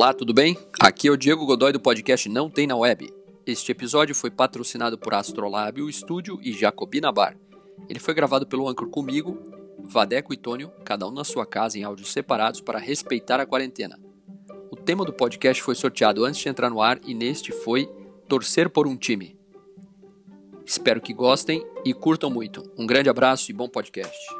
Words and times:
Olá, 0.00 0.14
tudo 0.14 0.32
bem? 0.32 0.56
Aqui 0.80 1.08
é 1.08 1.10
o 1.10 1.16
Diego 1.16 1.44
Godoy 1.44 1.74
do 1.74 1.78
podcast 1.78 2.26
Não 2.26 2.48
Tem 2.48 2.66
na 2.66 2.74
Web. 2.74 3.12
Este 3.44 3.70
episódio 3.70 4.14
foi 4.14 4.30
patrocinado 4.30 4.96
por 4.96 5.12
Astrolab, 5.12 5.78
Estúdio 5.90 6.40
e 6.42 6.54
Jacobina 6.54 7.12
Bar. 7.12 7.36
Ele 7.86 7.98
foi 7.98 8.14
gravado 8.14 8.46
pelo 8.46 8.66
Anchor 8.66 8.88
comigo, 8.88 9.36
Vadeco 9.84 10.32
e 10.32 10.38
Tônio, 10.38 10.72
cada 10.86 11.06
um 11.06 11.10
na 11.10 11.22
sua 11.22 11.44
casa 11.44 11.78
em 11.78 11.84
áudios 11.84 12.10
separados 12.14 12.62
para 12.62 12.78
respeitar 12.78 13.40
a 13.40 13.44
quarentena. 13.44 14.00
O 14.70 14.74
tema 14.74 15.04
do 15.04 15.12
podcast 15.12 15.62
foi 15.62 15.74
sorteado 15.74 16.24
antes 16.24 16.40
de 16.40 16.48
entrar 16.48 16.70
no 16.70 16.80
ar 16.80 16.98
e 17.06 17.12
neste 17.12 17.52
foi 17.52 17.86
Torcer 18.26 18.70
por 18.70 18.88
um 18.88 18.96
time. 18.96 19.38
Espero 20.64 21.02
que 21.02 21.12
gostem 21.12 21.62
e 21.84 21.92
curtam 21.92 22.30
muito. 22.30 22.62
Um 22.78 22.86
grande 22.86 23.10
abraço 23.10 23.50
e 23.50 23.54
bom 23.54 23.68
podcast. 23.68 24.39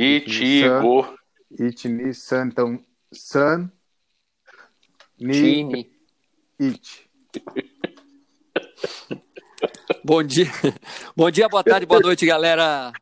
Itigo. 0.00 1.18
Itni 1.50 2.14
Santam 2.14 2.78
San 3.12 3.68
Ni 5.18 5.32
Time. 5.32 5.90
It. 6.60 7.10
Bom 10.04 10.22
dia. 10.22 10.46
Bom 11.16 11.28
dia, 11.32 11.48
boa 11.48 11.64
tarde, 11.64 11.84
boa 11.84 12.00
noite, 12.00 12.24
galera. 12.24 12.92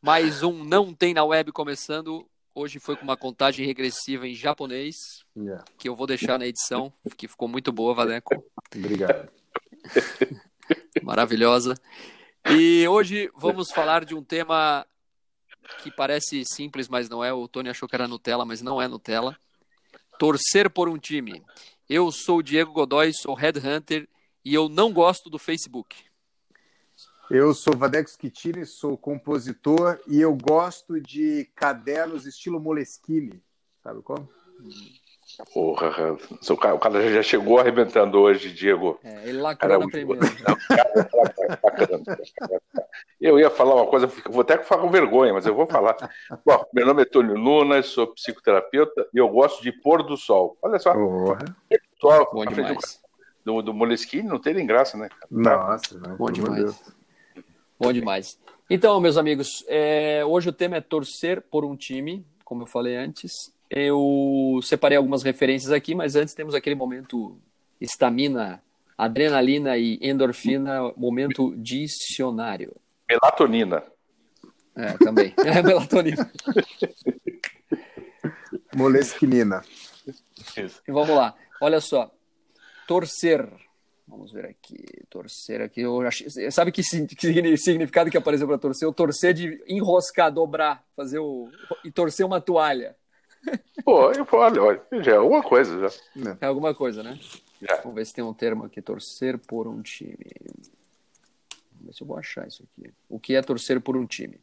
Mais 0.00 0.44
um 0.44 0.62
Não 0.62 0.94
Tem 0.94 1.12
na 1.12 1.24
Web 1.24 1.50
começando. 1.50 2.24
Hoje 2.54 2.78
foi 2.78 2.94
com 2.94 3.02
uma 3.02 3.16
contagem 3.16 3.66
regressiva 3.66 4.28
em 4.28 4.36
japonês, 4.36 5.24
Yeah. 5.36 5.64
que 5.76 5.88
eu 5.88 5.96
vou 5.96 6.06
deixar 6.06 6.38
na 6.38 6.46
edição, 6.46 6.92
que 7.16 7.26
ficou 7.26 7.48
muito 7.48 7.72
boa, 7.72 7.92
Vadeco. 7.92 8.40
Obrigado. 8.72 9.28
Maravilhosa. 11.02 11.74
E 12.48 12.86
hoje 12.86 13.28
vamos 13.34 13.72
falar 13.72 14.04
de 14.04 14.14
um 14.14 14.22
tema 14.22 14.86
que 15.82 15.90
parece 15.90 16.44
simples, 16.44 16.88
mas 16.88 17.08
não 17.08 17.24
é. 17.24 17.32
O 17.32 17.48
Tony 17.48 17.68
achou 17.68 17.88
que 17.88 17.94
era 17.94 18.08
Nutella, 18.08 18.44
mas 18.44 18.62
não 18.62 18.80
é 18.80 18.88
Nutella. 18.88 19.36
Torcer 20.18 20.70
por 20.70 20.88
um 20.88 20.98
time. 20.98 21.42
Eu 21.88 22.10
sou 22.10 22.38
o 22.38 22.42
Diego 22.42 22.72
Godoy, 22.72 23.12
sou 23.12 23.34
headhunter 23.34 24.08
e 24.44 24.54
eu 24.54 24.68
não 24.68 24.92
gosto 24.92 25.30
do 25.30 25.38
Facebook. 25.38 25.96
Eu 27.30 27.52
sou 27.52 27.76
Vadeco 27.76 28.08
Schittini, 28.08 28.64
sou 28.64 28.96
compositor 28.96 29.98
e 30.06 30.20
eu 30.20 30.34
gosto 30.34 31.00
de 31.00 31.50
cadernos 31.56 32.24
estilo 32.24 32.60
Moleskine. 32.60 33.42
Sabe 33.82 34.00
como? 34.02 34.28
Porra, 35.52 36.16
o 36.48 36.56
cara, 36.56 36.78
cara 36.78 37.12
já 37.12 37.22
chegou 37.22 37.58
arrebentando 37.58 38.18
hoje, 38.18 38.52
Diego. 38.52 38.98
É, 39.02 39.28
ele 39.28 39.38
lacrou 39.38 39.80
na 39.80 39.88
Cara, 39.90 41.25
primeira. 41.48 42.18
Eu 43.20 43.38
ia 43.38 43.50
falar 43.50 43.74
uma 43.74 43.86
coisa, 43.86 44.06
vou 44.06 44.40
até 44.40 44.58
ficar 44.58 44.78
com 44.78 44.90
vergonha, 44.90 45.32
mas 45.32 45.46
eu 45.46 45.54
vou 45.54 45.66
falar. 45.66 45.96
Bom, 46.44 46.64
meu 46.72 46.86
nome 46.86 47.02
é 47.02 47.04
Tônio 47.04 47.38
Nunes, 47.38 47.86
sou 47.86 48.08
psicoterapeuta 48.08 49.08
e 49.12 49.18
eu 49.18 49.28
gosto 49.28 49.62
de 49.62 49.72
pôr 49.72 50.02
do 50.02 50.16
sol. 50.16 50.56
Olha 50.62 50.78
só, 50.78 50.92
Porra. 50.92 51.44
sol 52.00 52.28
Bom 52.32 52.44
demais. 52.46 53.00
do, 53.44 53.62
do 53.62 53.74
Moleskine 53.74 54.28
não 54.28 54.38
tem 54.38 54.54
nem 54.54 54.66
graça, 54.66 54.96
né? 54.96 55.08
Nossa, 55.30 55.98
né? 55.98 56.16
Bom 56.18 56.30
demais. 56.30 56.56
Deus. 56.56 56.94
Bom 57.78 57.92
demais. 57.92 58.38
Então, 58.68 59.00
meus 59.00 59.16
amigos, 59.16 59.64
é, 59.68 60.24
hoje 60.24 60.48
o 60.48 60.52
tema 60.52 60.76
é 60.76 60.80
torcer 60.80 61.40
por 61.40 61.64
um 61.64 61.76
time, 61.76 62.26
como 62.44 62.62
eu 62.62 62.66
falei 62.66 62.96
antes. 62.96 63.54
Eu 63.70 64.60
separei 64.62 64.96
algumas 64.96 65.22
referências 65.22 65.72
aqui, 65.72 65.94
mas 65.94 66.16
antes 66.16 66.34
temos 66.34 66.54
aquele 66.54 66.74
momento 66.74 67.38
estamina, 67.80 68.62
adrenalina 68.96 69.76
e 69.76 69.98
endorfina, 70.02 70.92
momento 70.96 71.54
dicionário. 71.56 72.74
Melatonina. 73.08 73.82
É, 74.74 74.92
também. 74.98 75.34
É 75.44 75.62
melatonina. 75.62 76.30
Molesquinina. 78.74 79.62
Isso. 80.56 80.82
E 80.86 80.92
vamos 80.92 81.10
lá. 81.16 81.34
Olha 81.60 81.80
só. 81.80 82.10
Torcer. 82.86 83.48
Vamos 84.06 84.32
ver 84.32 84.46
aqui. 84.46 84.84
Torcer 85.10 85.60
aqui. 85.60 85.80
Eu 85.80 86.00
achei- 86.02 86.50
sabe 86.50 86.70
que, 86.70 86.82
significado 86.82 88.10
que 88.10 88.16
apareceu 88.16 88.46
para 88.46 88.58
torcer? 88.58 88.88
O 88.88 88.92
torcer 88.92 89.34
de 89.34 89.62
enroscar, 89.66 90.32
dobrar, 90.32 90.84
fazer 90.94 91.18
o. 91.18 91.50
e 91.84 91.90
torcer 91.90 92.24
uma 92.24 92.40
toalha. 92.40 92.96
Pô, 93.84 94.12
eu, 94.12 94.26
olha, 94.32 94.62
olha, 94.62 94.82
já 95.02 95.12
é 95.12 95.16
alguma 95.16 95.42
coisa 95.42 95.88
já. 95.88 96.34
É 96.40 96.46
alguma 96.46 96.74
coisa, 96.74 97.02
né? 97.02 97.18
Já. 97.60 97.76
Vamos 97.76 97.94
ver 97.94 98.06
se 98.06 98.14
tem 98.14 98.24
um 98.24 98.34
termo 98.34 98.64
aqui. 98.64 98.82
Torcer 98.82 99.38
por 99.38 99.66
um 99.66 99.80
time. 99.80 100.16
Vamos 101.72 101.86
ver 101.86 101.94
se 101.94 102.02
eu 102.02 102.06
vou 102.06 102.18
achar 102.18 102.46
isso 102.46 102.62
aqui. 102.62 102.92
O 103.08 103.18
que 103.18 103.34
é 103.34 103.42
torcer 103.42 103.80
por 103.80 103.96
um 103.96 104.06
time? 104.06 104.38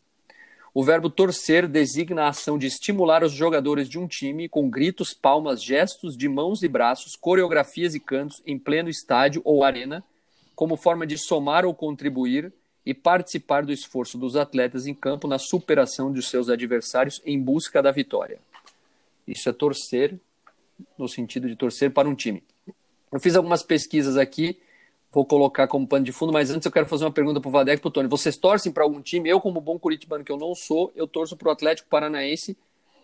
O 0.73 0.83
verbo 0.83 1.07
torcer 1.07 1.67
designa 1.67 2.23
a 2.23 2.29
ação 2.29 2.57
de 2.57 2.65
estimular 2.65 3.23
os 3.23 3.31
jogadores 3.31 3.87
de 3.87 3.99
um 3.99 4.07
time 4.07 4.49
com 4.49 4.67
gritos, 4.67 5.13
palmas, 5.13 5.61
gestos 5.61 6.17
de 6.17 6.27
mãos 6.27 6.63
e 6.63 6.67
braços, 6.67 7.15
coreografias 7.15 7.93
e 7.93 7.99
cantos 7.99 8.41
em 8.43 8.57
pleno 8.57 8.89
estádio 8.89 9.39
ou 9.45 9.63
arena, 9.63 10.03
como 10.55 10.75
forma 10.75 11.05
de 11.05 11.15
somar 11.15 11.63
ou 11.63 11.75
contribuir 11.75 12.51
e 12.83 12.91
participar 12.91 13.63
do 13.63 13.71
esforço 13.71 14.17
dos 14.17 14.35
atletas 14.35 14.87
em 14.87 14.95
campo 14.95 15.27
na 15.27 15.37
superação 15.37 16.11
de 16.11 16.23
seus 16.23 16.49
adversários 16.49 17.21
em 17.23 17.39
busca 17.39 17.81
da 17.81 17.91
vitória. 17.91 18.39
Isso 19.27 19.47
é 19.47 19.53
torcer 19.53 20.19
no 20.97 21.07
sentido 21.07 21.47
de 21.47 21.55
torcer 21.55 21.91
para 21.91 22.09
um 22.09 22.15
time. 22.15 22.43
Eu 23.13 23.19
fiz 23.19 23.35
algumas 23.35 23.61
pesquisas 23.61 24.17
aqui, 24.17 24.57
vou 25.11 25.23
colocar 25.23 25.67
como 25.67 25.87
pano 25.87 26.03
de 26.03 26.11
fundo, 26.11 26.33
mas 26.33 26.49
antes 26.49 26.65
eu 26.65 26.71
quero 26.71 26.87
fazer 26.87 27.05
uma 27.05 27.11
pergunta 27.11 27.39
para 27.39 27.47
o 27.47 27.51
Vadeco 27.51 27.77
e 27.77 27.81
para 27.81 27.87
o 27.87 27.91
Tony. 27.91 28.09
Vocês 28.09 28.35
torcem 28.35 28.71
para 28.71 28.83
algum 28.83 28.99
time? 29.03 29.29
Eu, 29.29 29.39
como 29.39 29.61
bom 29.61 29.77
curitibano 29.77 30.23
que 30.23 30.31
eu 30.31 30.37
não 30.37 30.55
sou, 30.55 30.91
eu 30.95 31.07
torço 31.07 31.37
para 31.37 31.49
o 31.49 31.51
Atlético 31.51 31.87
Paranaense, 31.89 32.57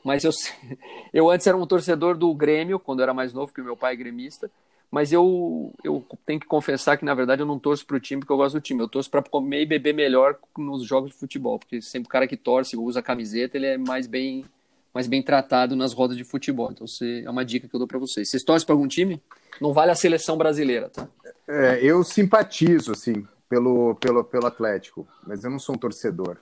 mas 0.04 0.24
eu, 0.24 0.32
eu 1.14 1.30
antes 1.30 1.46
era 1.46 1.56
um 1.56 1.68
torcedor 1.68 2.18
do 2.18 2.34
Grêmio, 2.34 2.80
quando 2.80 3.02
eu 3.02 3.04
era 3.04 3.14
mais 3.14 3.34
novo, 3.34 3.50
porque 3.50 3.62
meu 3.62 3.78
pai 3.78 3.94
é 3.94 3.98
gremista, 3.98 4.50
mas 4.90 5.14
eu, 5.14 5.72
eu 5.84 6.04
tenho 6.26 6.40
que 6.40 6.48
confessar 6.48 6.98
que, 6.98 7.06
na 7.06 7.14
verdade, 7.14 7.44
eu 7.44 7.46
não 7.46 7.60
torço 7.60 7.86
para 7.86 7.98
o 7.98 8.00
time 8.00 8.22
porque 8.22 8.34
eu 8.34 8.38
gosto 8.38 8.56
do 8.56 8.62
time. 8.62 8.82
Eu 8.82 8.90
torço 8.90 9.12
para 9.12 9.22
comer 9.22 9.62
e 9.62 9.66
beber 9.68 9.94
melhor 9.94 10.40
nos 10.58 10.84
jogos 10.84 11.12
de 11.12 11.18
futebol, 11.18 11.60
porque 11.60 11.84
sempre 11.84 12.08
o 12.08 12.10
cara 12.10 12.28
que 12.28 12.36
torce, 12.36 12.76
usa 12.76 13.00
camiseta, 13.00 13.58
ele 13.58 13.68
é 13.68 13.78
mais 13.78 14.08
bem, 14.08 14.44
mais 14.92 15.06
bem 15.06 15.22
tratado 15.22 15.76
nas 15.76 15.94
rodas 15.94 16.18
de 16.18 16.24
futebol. 16.24 16.72
Então, 16.72 16.88
é 17.24 17.30
uma 17.30 17.46
dica 17.46 17.68
que 17.68 17.76
eu 17.76 17.78
dou 17.78 17.88
para 17.88 18.00
vocês. 18.00 18.28
Vocês 18.28 18.42
torcem 18.42 18.66
para 18.66 18.74
algum 18.74 18.88
time? 18.88 19.22
Não 19.60 19.74
vale 19.74 19.92
a 19.92 19.96
seleção 19.96 20.38
brasileira, 20.38 20.90
tá? 20.90 21.08
É, 21.48 21.80
eu 21.84 22.04
simpatizo, 22.04 22.92
assim, 22.92 23.28
pelo, 23.48 23.96
pelo, 23.96 24.24
pelo 24.24 24.46
Atlético, 24.46 25.08
mas 25.26 25.44
eu 25.44 25.50
não 25.50 25.60
sou 25.60 25.76
um 25.76 25.78
torcedor. 25.78 26.38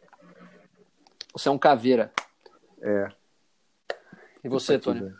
Você 1.33 1.47
é 1.47 1.51
um 1.51 1.57
caveira. 1.57 2.11
É. 2.81 3.11
E 4.43 4.49
você, 4.49 4.77
Tony? 4.77 5.13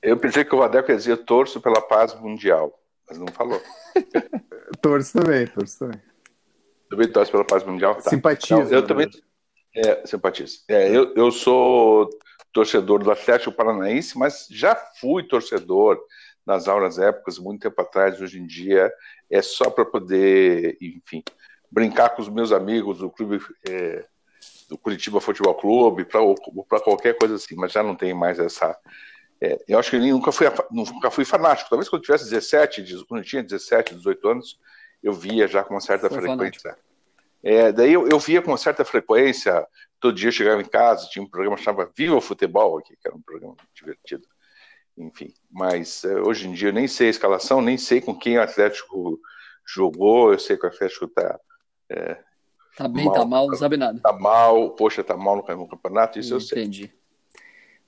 Eu 0.00 0.16
pensei 0.16 0.44
que 0.44 0.54
o 0.54 0.58
Vadeco 0.58 0.90
ia 0.90 0.96
dizer 0.96 1.16
torço 1.18 1.60
pela 1.60 1.80
paz 1.80 2.14
mundial, 2.14 2.76
mas 3.08 3.18
não 3.18 3.28
falou. 3.28 3.60
Torço 4.80 5.12
também, 5.12 5.46
torço 5.46 5.78
também. 5.78 6.00
Também 6.90 7.08
torce 7.08 7.30
pela 7.30 7.44
paz 7.44 7.62
mundial? 7.62 7.94
Tá. 7.94 8.10
Simpatizo. 8.10 8.62
Então, 8.62 8.72
eu 8.72 8.80
né? 8.80 8.86
também 8.86 9.10
é, 9.74 10.06
simpatizo. 10.06 10.64
É, 10.66 10.88
eu, 10.88 11.14
eu 11.14 11.30
sou 11.30 12.10
torcedor 12.52 13.02
do 13.02 13.10
Atlético 13.10 13.52
Paranaense, 13.52 14.18
mas 14.18 14.46
já 14.50 14.74
fui 15.00 15.22
torcedor 15.22 15.98
nas 16.46 16.68
aulas 16.68 16.98
épocas, 16.98 17.38
muito 17.38 17.62
tempo 17.62 17.80
atrás. 17.80 18.20
Hoje 18.20 18.38
em 18.38 18.46
dia 18.46 18.92
é 19.30 19.40
só 19.40 19.70
para 19.70 19.84
poder, 19.84 20.76
enfim, 20.80 21.22
brincar 21.70 22.10
com 22.10 22.22
os 22.22 22.28
meus 22.28 22.52
amigos 22.52 22.98
do 22.98 23.10
clube 23.10 23.40
é, 23.68 24.04
do 24.68 24.76
Curitiba 24.76 25.20
Futebol 25.20 25.54
Clube, 25.54 26.04
para 26.04 26.80
qualquer 26.80 27.16
coisa 27.16 27.34
assim, 27.34 27.54
mas 27.54 27.72
já 27.72 27.82
não 27.82 27.94
tem 27.94 28.14
mais 28.14 28.38
essa. 28.38 28.76
é, 29.40 29.58
eu 29.68 29.78
acho 29.78 29.90
que 29.90 29.96
eu 29.96 30.00
nunca 30.00 30.32
fui, 30.32 30.46
nunca 30.70 31.10
fui 31.10 31.24
fanático. 31.24 31.70
Talvez 31.70 31.88
quando 31.88 32.00
eu 32.02 32.06
tivesse 32.06 32.30
17, 32.30 33.04
quando 33.06 33.20
eu 33.20 33.26
tinha 33.26 33.42
17, 33.42 33.94
18 33.94 34.28
anos, 34.28 34.58
eu 35.02 35.12
via 35.12 35.46
já 35.46 35.62
com 35.62 35.74
uma 35.74 35.80
certa 35.80 36.08
Foi 36.08 36.20
frequência. 36.20 36.76
É, 37.42 37.72
daí 37.72 37.92
eu, 37.92 38.08
eu 38.08 38.18
via 38.18 38.40
com 38.40 38.56
certa 38.56 38.84
frequência, 38.84 39.66
todo 39.98 40.14
dia 40.14 40.28
eu 40.28 40.32
chegava 40.32 40.62
em 40.62 40.64
casa, 40.64 41.08
tinha 41.10 41.22
um 41.22 41.28
programa 41.28 41.56
que 41.56 41.62
chamava 41.62 41.90
Viva 41.94 42.14
o 42.14 42.20
Futebol 42.20 42.78
aqui, 42.78 42.96
que 42.96 43.08
era 43.08 43.16
um 43.16 43.20
programa 43.20 43.56
divertido. 43.74 44.26
Enfim, 44.96 45.32
mas 45.50 46.04
é, 46.04 46.20
hoje 46.20 46.46
em 46.48 46.52
dia 46.52 46.68
eu 46.68 46.72
nem 46.72 46.86
sei 46.86 47.06
a 47.08 47.10
escalação, 47.10 47.62
nem 47.62 47.78
sei 47.78 48.00
com 48.00 48.14
quem 48.14 48.38
o 48.38 48.42
Atlético 48.42 49.18
jogou, 49.66 50.32
eu 50.32 50.38
sei 50.38 50.56
que 50.56 50.66
o 50.66 50.68
Atlético 50.68 51.08
tá, 51.08 51.40
é, 51.90 52.18
Tá 52.76 52.88
bem, 52.88 53.04
Mal. 53.04 53.14
tá 53.14 53.24
mal, 53.24 53.46
não 53.48 53.54
sabe 53.54 53.76
nada. 53.76 54.00
tá 54.00 54.12
mal, 54.12 54.70
poxa, 54.70 55.04
tá 55.04 55.16
mal 55.16 55.36
no, 55.36 55.68
campeonato, 55.68 56.18
isso 56.18 56.34
eu 56.34 56.40
sei. 56.40 56.62
Entendi. 56.62 56.90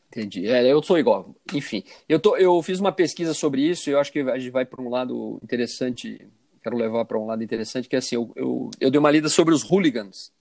Entendi. 0.08 0.46
É, 0.46 0.70
eu 0.70 0.82
sou 0.82 0.98
igual. 0.98 1.34
Enfim, 1.52 1.82
eu, 2.08 2.20
tô, 2.20 2.36
eu 2.36 2.62
fiz 2.62 2.78
uma 2.78 2.92
pesquisa 2.92 3.34
sobre 3.34 3.62
isso 3.62 3.88
e 3.88 3.92
eu 3.94 3.98
acho 3.98 4.12
que 4.12 4.20
a 4.20 4.38
gente 4.38 4.50
vai 4.50 4.64
para 4.64 4.80
um 4.80 4.88
lado 4.88 5.40
interessante. 5.42 6.28
Quero 6.62 6.76
levar 6.76 7.04
para 7.04 7.18
um 7.18 7.26
lado 7.26 7.42
interessante, 7.42 7.88
que 7.88 7.96
é 7.96 7.98
assim, 7.98 8.14
eu, 8.14 8.30
eu, 8.36 8.70
eu 8.78 8.90
dei 8.90 8.98
uma 8.98 9.10
lida 9.10 9.28
sobre 9.28 9.52
os 9.54 9.62
hooligans, 9.62 10.32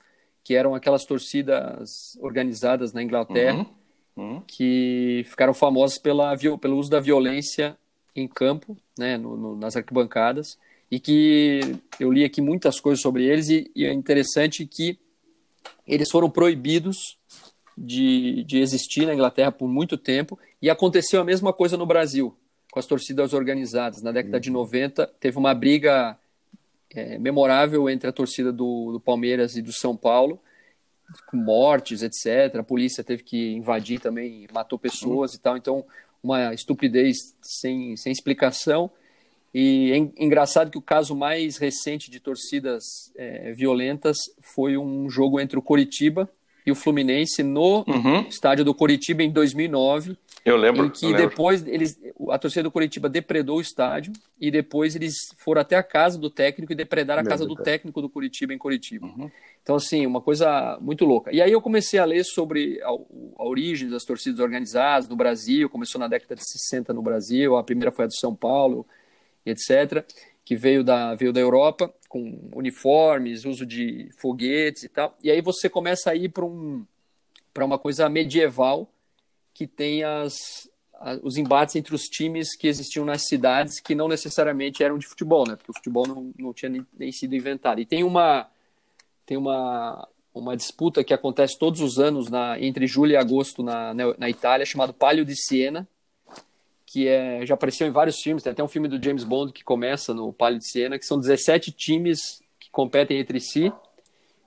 que 0.44 0.56
eram 0.56 0.76
aquelas 0.76 1.06
torcidas 1.06 2.18
organizadas 2.22 2.94
na 2.94 3.02
Inglaterra, 3.02 3.60
Uhum. 3.60 3.66
Que 4.48 5.24
ficaram 5.28 5.54
famosas 5.54 5.98
pela, 5.98 6.38
pelo 6.38 6.78
uso 6.78 6.90
da 6.90 7.00
violência 7.00 7.78
em 8.16 8.28
campo, 8.28 8.78
né, 8.98 9.18
no- 9.18 9.36
no- 9.36 9.56
nas 9.56 9.76
arquibancadas, 9.76 10.58
e 10.92 11.00
que 11.00 11.62
eu 12.00 12.12
li 12.12 12.24
aqui 12.24 12.42
muitas 12.42 12.80
coisas 12.80 13.02
sobre 13.02 13.24
eles, 13.26 13.50
e, 13.50 13.72
e 13.76 13.86
é 13.86 13.92
interessante 13.94 14.66
que 14.66 15.00
eles 15.88 16.10
foram 16.12 16.30
proibidos 16.30 17.18
de, 17.76 18.44
de 18.44 18.60
existir 18.60 19.06
na 19.08 19.14
Inglaterra 19.14 19.52
por 19.52 19.68
muito 19.68 19.98
tempo, 19.98 20.38
e 20.62 20.70
aconteceu 20.70 21.20
a 21.22 21.24
mesma 21.26 21.52
coisa 21.52 21.76
no 21.76 21.86
Brasil, 21.86 22.36
com 22.72 22.80
as 22.80 22.86
torcidas 22.86 23.34
organizadas. 23.34 24.02
Na 24.04 24.12
década 24.12 24.40
de 24.40 24.50
90, 24.52 25.04
uhum. 25.04 25.08
teve 25.20 25.38
uma 25.38 25.54
briga 25.56 26.18
é, 26.94 27.18
memorável 27.18 27.90
entre 27.90 28.08
a 28.08 28.14
torcida 28.14 28.52
do, 28.54 28.92
do 28.94 29.00
Palmeiras 29.00 29.56
e 29.58 29.62
do 29.62 29.74
São 29.74 29.98
Paulo, 29.98 30.40
com 31.28 31.38
mortes, 31.38 32.02
etc. 32.02 32.56
A 32.60 32.64
polícia 32.64 33.04
teve 33.04 33.24
que 33.24 33.54
invadir 33.54 34.00
também, 34.00 34.48
matou 34.54 34.78
pessoas 34.80 35.34
e 35.34 35.40
tal. 35.40 35.58
Então, 35.58 35.86
uma 36.22 36.54
estupidez 36.54 37.18
sem, 37.42 37.96
sem 37.98 38.12
explicação. 38.12 38.90
E 39.54 39.92
é 39.92 40.24
engraçado 40.24 40.72
que 40.72 40.78
o 40.78 40.82
caso 40.82 41.16
mais 41.16 41.58
recente 41.58 42.10
de 42.10 42.20
torcidas 42.20 43.12
é, 43.16 43.52
violentas 43.54 44.18
foi 44.42 44.78
um 44.78 45.10
jogo 45.10 45.40
entre 45.40 45.60
o 45.60 45.62
Coritiba 45.62 46.28
e 46.66 46.72
o 46.72 46.76
Fluminense 46.76 47.44
no 47.44 47.86
uhum. 47.88 48.22
estádio 48.28 48.66
do 48.66 48.74
Coritiba 48.74 49.22
em 49.22 49.30
2009. 49.30 50.18
Eu 50.46 50.58
lembro. 50.58 50.86
Em 50.86 50.90
que 50.90 51.06
lembro. 51.06 51.30
depois 51.30 51.66
eles, 51.66 51.98
a 52.30 52.38
torcida 52.38 52.64
do 52.64 52.72
Coritiba 52.72 53.08
depredou 53.08 53.58
o 53.58 53.62
estádio 53.62 54.12
e 54.40 54.52
depois 54.52 54.94
eles 54.96 55.16
foram 55.38 55.62
até 55.62 55.78
a 55.78 55.84
casa 55.84 56.20
do 56.20 56.30
técnico 56.30 56.74
e 56.74 56.76
depredaram 56.76 57.22
a 57.22 57.26
casa 57.26 57.46
do 57.46 57.56
técnico 57.56 58.02
do 58.02 58.10
Coritiba 58.10 58.54
em 58.54 58.58
Coritiba. 58.58 59.08
Uhum. 59.08 59.32
Então, 59.62 59.78
assim, 59.78 60.06
uma 60.06 60.20
coisa 60.20 60.78
muito 60.82 61.06
louca. 61.06 61.34
E 61.34 61.42
aí 61.42 61.52
eu 61.52 61.62
comecei 61.62 61.98
a 61.98 62.04
ler 62.04 62.26
sobre 62.26 62.82
a, 62.82 62.90
a 62.90 63.44
origem 63.46 63.90
das 63.90 64.04
torcidas 64.04 64.42
organizadas 64.42 65.08
no 65.08 65.16
Brasil. 65.16 65.70
Começou 65.70 66.00
na 66.00 66.10
década 66.10 66.36
de 66.36 66.44
60 66.44 66.94
no 66.94 67.02
Brasil, 67.02 67.56
a 67.56 67.64
primeira 67.64 67.92
foi 67.92 68.04
a 68.04 68.08
do 68.08 68.16
São 68.16 68.36
Paulo, 68.36 68.86
etc., 69.46 70.04
que 70.44 70.58
veio 70.58 70.84
da, 70.84 71.16
veio 71.16 71.32
da 71.32 71.40
Europa, 71.40 71.94
com 72.10 72.50
uniformes, 72.54 73.46
uso 73.46 73.66
de 73.66 74.10
foguetes 74.20 74.84
e 74.84 74.90
tal. 74.90 75.18
E 75.24 75.32
aí 75.32 75.40
você 75.42 75.70
começa 75.70 76.12
a 76.12 76.16
ir 76.16 76.28
para 76.28 76.44
um, 76.44 76.86
uma 77.62 77.80
coisa 77.80 78.10
medieval 78.10 78.90
que 79.54 79.68
tem 79.68 80.04
as, 80.04 80.70
os 81.22 81.38
embates 81.38 81.76
entre 81.76 81.94
os 81.94 82.04
times 82.04 82.56
que 82.56 82.68
existiam 82.68 83.06
nas 83.06 83.28
cidades 83.28 83.80
que 83.80 83.94
não 83.94 84.08
necessariamente 84.08 84.84
eram 84.84 84.98
de 84.98 85.08
futebol, 85.08 85.46
né? 85.48 85.56
Porque 85.56 85.72
o 85.72 85.76
futebol 85.76 86.08
não, 86.08 86.34
não 86.38 86.54
tinha 86.54 86.70
nem, 86.70 86.86
nem 86.98 87.12
sido 87.12 87.36
inventado. 87.36 87.80
E 87.80 87.86
tem 87.86 88.04
uma 88.04 88.50
tem 89.26 89.38
uma, 89.38 90.08
uma 90.34 90.58
disputa 90.58 91.04
que 91.04 91.14
acontece 91.14 91.58
todos 91.58 91.80
os 91.80 91.98
anos 91.98 92.30
na, 92.30 92.60
entre 92.60 92.88
julho 92.88 93.12
e 93.12 93.16
agosto 93.16 93.64
na, 93.64 93.94
na, 93.94 94.14
na 94.18 94.30
Itália, 94.30 94.66
chamado 94.66 94.94
Palio 94.94 95.24
di 95.24 95.36
Siena, 95.36 95.88
que 96.86 97.08
é, 97.08 97.46
já 97.46 97.54
apareceu 97.54 97.88
em 97.88 97.92
vários 97.92 98.20
filmes, 98.20 98.44
tem 98.44 98.52
até 98.52 98.64
um 98.64 98.68
filme 98.68 98.88
do 98.88 99.02
James 99.02 99.24
Bond 99.24 99.54
que 99.54 99.64
começa 99.64 100.14
no 100.14 100.34
Palio 100.34 100.60
de 100.60 100.70
Siena, 100.70 101.00
que 101.00 101.06
são 101.06 101.20
17 101.20 101.72
times 101.72 102.42
que 102.60 102.70
competem 102.70 103.18
entre 103.18 103.40
si, 103.40 103.72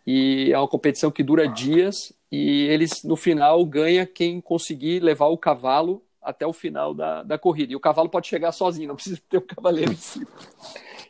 e 0.07 0.53
é 0.53 0.59
uma 0.59 0.69
competição 0.69 1.11
que 1.11 1.23
dura 1.23 1.49
dias, 1.49 2.13
e 2.31 2.67
eles, 2.69 3.03
no 3.05 3.17
final, 3.17 3.65
ganha 3.65 4.07
quem 4.07 4.41
conseguir 4.41 5.01
levar 5.01 5.27
o 5.27 5.39
cavalo 5.39 6.03
até 6.21 6.45
o 6.45 6.53
final 6.53 6.93
da, 6.93 7.23
da 7.23 7.39
corrida. 7.39 7.73
E 7.73 7.77
o 7.77 7.81
cavalo 7.81 8.09
pode 8.09 8.27
chegar 8.27 8.51
sozinho, 8.51 8.89
não 8.89 8.97
precisa 8.97 9.21
ter 9.31 9.39
um 9.39 9.47
cavaleiro 9.47 9.93
em 9.93 9.97
cima. 9.97 10.27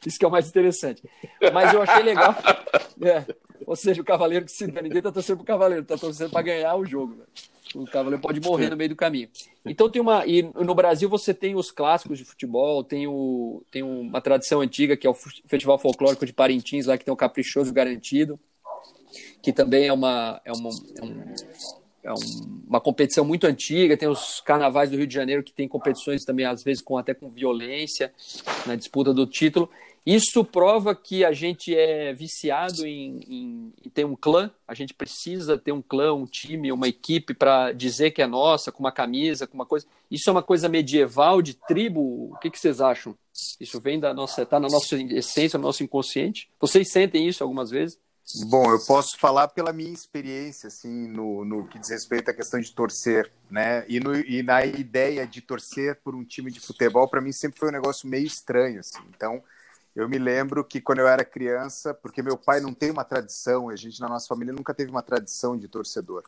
Isso 0.05 0.19
que 0.19 0.25
é 0.25 0.29
o 0.29 0.31
mais 0.31 0.49
interessante. 0.49 1.03
Mas 1.53 1.73
eu 1.73 1.83
achei 1.83 2.03
legal. 2.03 2.35
É, 2.99 3.27
ou 3.67 3.77
seja, 3.77 4.01
o 4.01 4.05
cavaleiro 4.05 4.47
que 4.47 4.53
se 4.53 4.67
dá, 4.67 4.81
ninguém 4.81 4.99
está 4.99 5.13
torcendo 5.13 5.37
para 5.37 5.43
o 5.43 5.47
cavaleiro, 5.47 5.83
está 5.83 5.99
torcendo 5.99 6.31
para 6.31 6.41
ganhar 6.41 6.75
o 6.77 6.87
jogo. 6.87 7.15
Né? 7.15 7.25
O 7.75 7.85
cavaleiro 7.85 8.23
pode 8.23 8.41
morrer 8.41 8.71
no 8.71 8.77
meio 8.77 8.89
do 8.89 8.97
caminho. 8.97 9.29
Então 9.67 9.91
tem 9.91 10.01
uma. 10.01 10.27
E 10.27 10.43
no 10.43 10.75
Brasil 10.75 11.07
você 11.07 11.35
tem 11.35 11.55
os 11.55 11.71
clássicos 11.71 12.17
de 12.17 12.25
futebol, 12.25 12.83
tem, 12.83 13.07
o, 13.07 13.63
tem 13.71 13.83
uma 13.83 14.23
tradição 14.23 14.63
antiga 14.63 14.97
que 14.97 15.07
é 15.07 15.11
o 15.11 15.15
Festival 15.15 15.79
Folclórico 15.79 16.25
de 16.25 16.33
Parintins, 16.33 16.87
lá 16.87 16.97
que 16.97 17.05
tem 17.05 17.13
o 17.13 17.17
Caprichoso 17.17 17.71
Garantido, 17.71 18.41
que 19.43 19.53
também 19.53 19.87
é 19.87 19.93
uma. 19.93 20.41
É 20.45 20.53
uma, 20.53 20.71
é 20.71 21.05
um, 21.05 21.35
é 22.05 22.13
uma 22.69 22.81
competição 22.81 23.25
muito 23.25 23.49
antiga, 23.49 23.97
tem 23.97 24.09
os 24.09 24.41
carnavais 24.41 24.91
do 24.91 24.97
Rio 24.97 25.09
de 25.09 25.15
Janeiro 25.15 25.43
que 25.43 25.53
tem 25.53 25.67
competições 25.67 26.25
também, 26.25 26.47
às 26.47 26.63
vezes, 26.63 26.81
com 26.81 26.97
até 26.97 27.13
com 27.13 27.29
violência 27.29 28.13
na 28.65 28.77
disputa 28.77 29.13
do 29.13 29.27
título. 29.27 29.69
Isso 30.07 30.45
prova 30.45 30.95
que 30.95 31.25
a 31.25 31.33
gente 31.33 31.75
é 31.75 32.13
viciado 32.13 32.87
em, 32.87 33.19
em, 33.29 33.73
em, 33.85 33.91
ter 33.91 34.07
um 34.07 34.15
clã, 34.15 34.53
a 34.69 34.73
gente 34.73 34.95
precisa 34.95 35.59
ter 35.59 35.73
um 35.73 35.83
clã, 35.83 36.15
um 36.15 36.27
time, 36.27 36.71
uma 36.71 36.87
equipe 36.87 37.35
para 37.35 37.73
dizer 37.73 38.13
que 38.13 38.23
é 38.23 38.27
nossa, 38.27 38.71
com 38.71 38.79
uma 38.79 38.93
camisa, 38.93 39.49
com 39.49 39.55
uma 39.55 39.67
coisa. 39.67 39.85
Isso 40.09 40.31
é 40.31 40.33
uma 40.33 40.45
coisa 40.45 40.69
medieval, 40.69 41.43
de 41.43 41.55
tribo? 41.55 42.31
O 42.33 42.39
que, 42.41 42.51
que 42.51 42.59
vocês 42.59 42.81
acham? 42.81 43.19
Isso 43.61 43.81
vem 43.81 43.99
da 43.99 44.15
nossa, 44.15 44.43
está 44.43 44.61
na 44.61 44.69
nossa 44.69 44.97
essência, 44.97 45.59
no 45.59 45.65
nosso 45.65 45.83
inconsciente? 45.83 46.49
Vocês 46.61 46.89
sentem 46.93 47.27
isso 47.27 47.43
algumas 47.43 47.71
vezes? 47.71 47.99
Bom, 48.47 48.73
eu 48.73 48.81
posso 48.85 49.17
falar 49.19 49.49
pela 49.49 49.73
minha 49.73 49.93
experiência, 49.93 50.67
assim, 50.67 51.07
no, 51.07 51.45
no 51.45 51.67
que 51.69 51.79
diz 51.79 51.91
respeito 51.91 52.29
à 52.29 52.35
questão 52.35 52.59
de 52.59 52.73
torcer, 52.73 53.31
né? 53.49 53.85
E, 53.89 54.01
no, 54.01 54.17
e 54.17 54.43
na 54.43 54.65
ideia 54.65 55.25
de 55.25 55.41
torcer 55.41 55.97
por 56.03 56.15
um 56.15 56.25
time 56.25 56.51
de 56.51 56.59
futebol, 56.59 57.09
para 57.09 57.21
mim 57.21 57.31
sempre 57.31 57.61
foi 57.61 57.69
um 57.69 57.73
negócio 57.73 58.09
meio 58.09 58.27
estranho, 58.27 58.81
assim. 58.81 58.99
Então, 59.15 59.43
eu 59.95 60.09
me 60.09 60.19
lembro 60.19 60.65
que 60.65 60.81
quando 60.81 60.99
eu 60.99 61.09
era 61.09 61.25
criança, 61.25 61.95
porque 61.95 62.21
meu 62.21 62.37
pai 62.37 62.61
não 62.61 62.75
tem 62.75 62.91
uma 62.91 63.05
tradição, 63.05 63.69
a 63.69 63.77
gente 63.77 64.01
na 64.01 64.09
nossa 64.09 64.27
família 64.27 64.53
nunca 64.53 64.75
teve 64.75 64.91
uma 64.91 65.03
tradição 65.03 65.57
de 65.57 65.69
torcedor. 65.69 66.25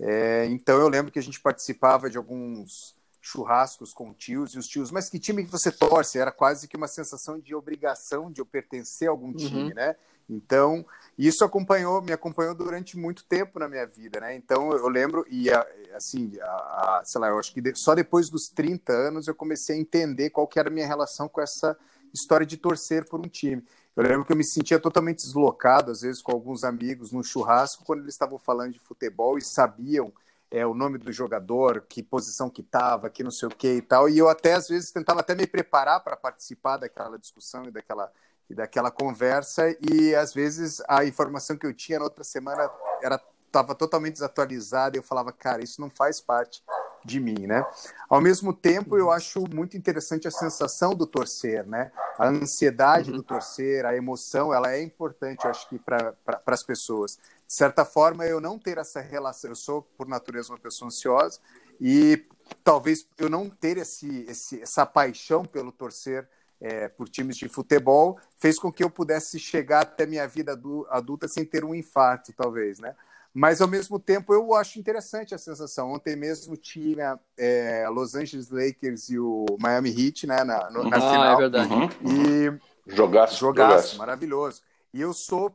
É, 0.00 0.46
então 0.46 0.80
eu 0.80 0.88
lembro 0.88 1.12
que 1.12 1.18
a 1.18 1.22
gente 1.22 1.40
participava 1.40 2.08
de 2.08 2.16
alguns 2.16 2.94
churrascos 3.20 3.92
com 3.92 4.12
tios 4.14 4.54
e 4.54 4.58
os 4.58 4.66
tios, 4.66 4.90
mas 4.90 5.08
que 5.08 5.18
time 5.18 5.44
que 5.44 5.50
você 5.50 5.70
torce? 5.70 6.18
Era 6.18 6.32
quase 6.32 6.66
que 6.66 6.76
uma 6.76 6.88
sensação 6.88 7.38
de 7.38 7.54
obrigação 7.54 8.30
de 8.30 8.40
eu 8.40 8.46
pertencer 8.46 9.08
a 9.08 9.10
algum 9.10 9.28
uhum. 9.28 9.36
time, 9.36 9.62
uhum. 9.64 9.74
né? 9.74 9.94
Então, 10.32 10.84
isso 11.18 11.44
acompanhou, 11.44 12.00
me 12.00 12.12
acompanhou 12.12 12.54
durante 12.54 12.96
muito 12.96 13.24
tempo 13.24 13.58
na 13.58 13.68
minha 13.68 13.86
vida, 13.86 14.20
né? 14.20 14.34
Então, 14.34 14.72
eu 14.72 14.88
lembro, 14.88 15.24
e 15.30 15.50
assim, 15.94 16.32
a, 16.40 16.46
a, 16.46 17.02
sei 17.04 17.20
lá, 17.20 17.28
eu 17.28 17.38
acho 17.38 17.52
que 17.52 17.74
só 17.74 17.94
depois 17.94 18.30
dos 18.30 18.48
30 18.48 18.92
anos 18.92 19.28
eu 19.28 19.34
comecei 19.34 19.76
a 19.76 19.78
entender 19.78 20.30
qual 20.30 20.46
que 20.46 20.58
era 20.58 20.68
a 20.68 20.72
minha 20.72 20.86
relação 20.86 21.28
com 21.28 21.40
essa 21.40 21.76
história 22.12 22.46
de 22.46 22.56
torcer 22.56 23.08
por 23.08 23.20
um 23.20 23.28
time. 23.28 23.62
Eu 23.94 24.02
lembro 24.02 24.24
que 24.24 24.32
eu 24.32 24.36
me 24.36 24.44
sentia 24.44 24.78
totalmente 24.78 25.18
deslocado, 25.18 25.90
às 25.90 26.00
vezes 26.00 26.22
com 26.22 26.32
alguns 26.32 26.64
amigos 26.64 27.12
no 27.12 27.22
churrasco, 27.22 27.84
quando 27.84 28.00
eles 28.00 28.14
estavam 28.14 28.38
falando 28.38 28.72
de 28.72 28.78
futebol 28.78 29.36
e 29.36 29.42
sabiam 29.42 30.12
é, 30.50 30.66
o 30.66 30.74
nome 30.74 30.98
do 30.98 31.10
jogador, 31.10 31.84
que 31.88 32.02
posição 32.02 32.50
que 32.50 32.60
estava, 32.60 33.08
que 33.08 33.24
não 33.24 33.30
sei 33.30 33.48
o 33.48 33.50
que 33.50 33.74
e 33.74 33.82
tal. 33.82 34.08
E 34.08 34.18
eu 34.18 34.28
até, 34.28 34.52
às 34.54 34.68
vezes, 34.68 34.92
tentava 34.92 35.20
até 35.20 35.34
me 35.34 35.46
preparar 35.46 36.00
para 36.04 36.16
participar 36.16 36.76
daquela 36.76 37.18
discussão 37.18 37.64
e 37.64 37.70
daquela, 37.70 38.12
e 38.48 38.54
daquela 38.54 38.90
conversa. 38.90 39.64
E, 39.80 40.14
às 40.14 40.34
vezes, 40.34 40.82
a 40.88 41.04
informação 41.04 41.56
que 41.56 41.66
eu 41.66 41.74
tinha 41.74 41.98
na 41.98 42.04
outra 42.04 42.24
semana 42.24 42.70
era 43.02 43.20
estava 43.52 43.74
totalmente 43.74 44.14
desatualizada. 44.14 44.96
E 44.96 44.98
eu 44.98 45.02
falava, 45.02 45.30
cara, 45.30 45.62
isso 45.62 45.80
não 45.80 45.90
faz 45.90 46.20
parte 46.20 46.62
de 47.04 47.20
mim, 47.20 47.46
né? 47.46 47.64
Ao 48.08 48.20
mesmo 48.20 48.52
tempo, 48.52 48.96
eu 48.96 49.10
acho 49.10 49.44
muito 49.52 49.76
interessante 49.76 50.26
a 50.26 50.30
sensação 50.30 50.94
do 50.94 51.06
torcer, 51.06 51.66
né? 51.66 51.90
A 52.18 52.28
ansiedade 52.28 53.10
uhum. 53.10 53.16
do 53.18 53.22
torcer, 53.22 53.84
a 53.84 53.94
emoção, 53.96 54.54
ela 54.54 54.72
é 54.72 54.82
importante, 54.82 55.44
eu 55.44 55.50
acho 55.50 55.68
que 55.68 55.78
para 55.78 56.12
pra, 56.24 56.40
as 56.46 56.62
pessoas. 56.62 57.18
De 57.46 57.54
certa 57.54 57.84
forma, 57.84 58.24
eu 58.24 58.40
não 58.40 58.58
ter 58.58 58.78
essa 58.78 59.00
relação, 59.00 59.50
eu 59.50 59.56
sou 59.56 59.82
por 59.96 60.06
natureza 60.06 60.52
uma 60.52 60.58
pessoa 60.58 60.86
ansiosa 60.86 61.40
e 61.80 62.24
talvez 62.62 63.06
eu 63.18 63.28
não 63.28 63.50
ter 63.50 63.76
esse, 63.78 64.24
esse 64.28 64.62
essa 64.62 64.86
paixão 64.86 65.44
pelo 65.44 65.72
torcer 65.72 66.28
é, 66.62 66.88
por 66.88 67.08
times 67.08 67.36
de 67.36 67.48
futebol 67.48 68.18
fez 68.38 68.58
com 68.58 68.72
que 68.72 68.84
eu 68.84 68.88
pudesse 68.88 69.38
chegar 69.38 69.80
até 69.80 70.06
minha 70.06 70.26
vida 70.28 70.58
adulta 70.88 71.26
sem 71.26 71.44
ter 71.44 71.64
um 71.64 71.74
infarto, 71.74 72.32
talvez, 72.32 72.78
né? 72.78 72.94
Mas, 73.34 73.60
ao 73.62 73.68
mesmo 73.68 73.98
tempo, 73.98 74.32
eu 74.34 74.54
acho 74.54 74.78
interessante 74.78 75.34
a 75.34 75.38
sensação. 75.38 75.92
Ontem 75.92 76.14
mesmo 76.14 76.54
tinha 76.54 77.18
é, 77.36 77.88
Los 77.88 78.14
Angeles 78.14 78.50
Lakers 78.50 79.08
e 79.08 79.18
o 79.18 79.46
Miami 79.58 79.88
Heat 79.88 80.26
né, 80.26 80.44
na, 80.44 80.70
no, 80.70 80.84
na 80.84 80.98
ah, 80.98 81.00
final. 81.00 81.34
É 81.34 81.36
verdade. 81.36 81.72
Uhum. 81.72 81.88
E... 82.10 82.94
Jogaço, 82.94 83.36
jogaço, 83.36 83.38
jogaço, 83.38 83.98
maravilhoso. 83.98 84.60
E 84.92 85.00
eu 85.00 85.14
sou 85.14 85.54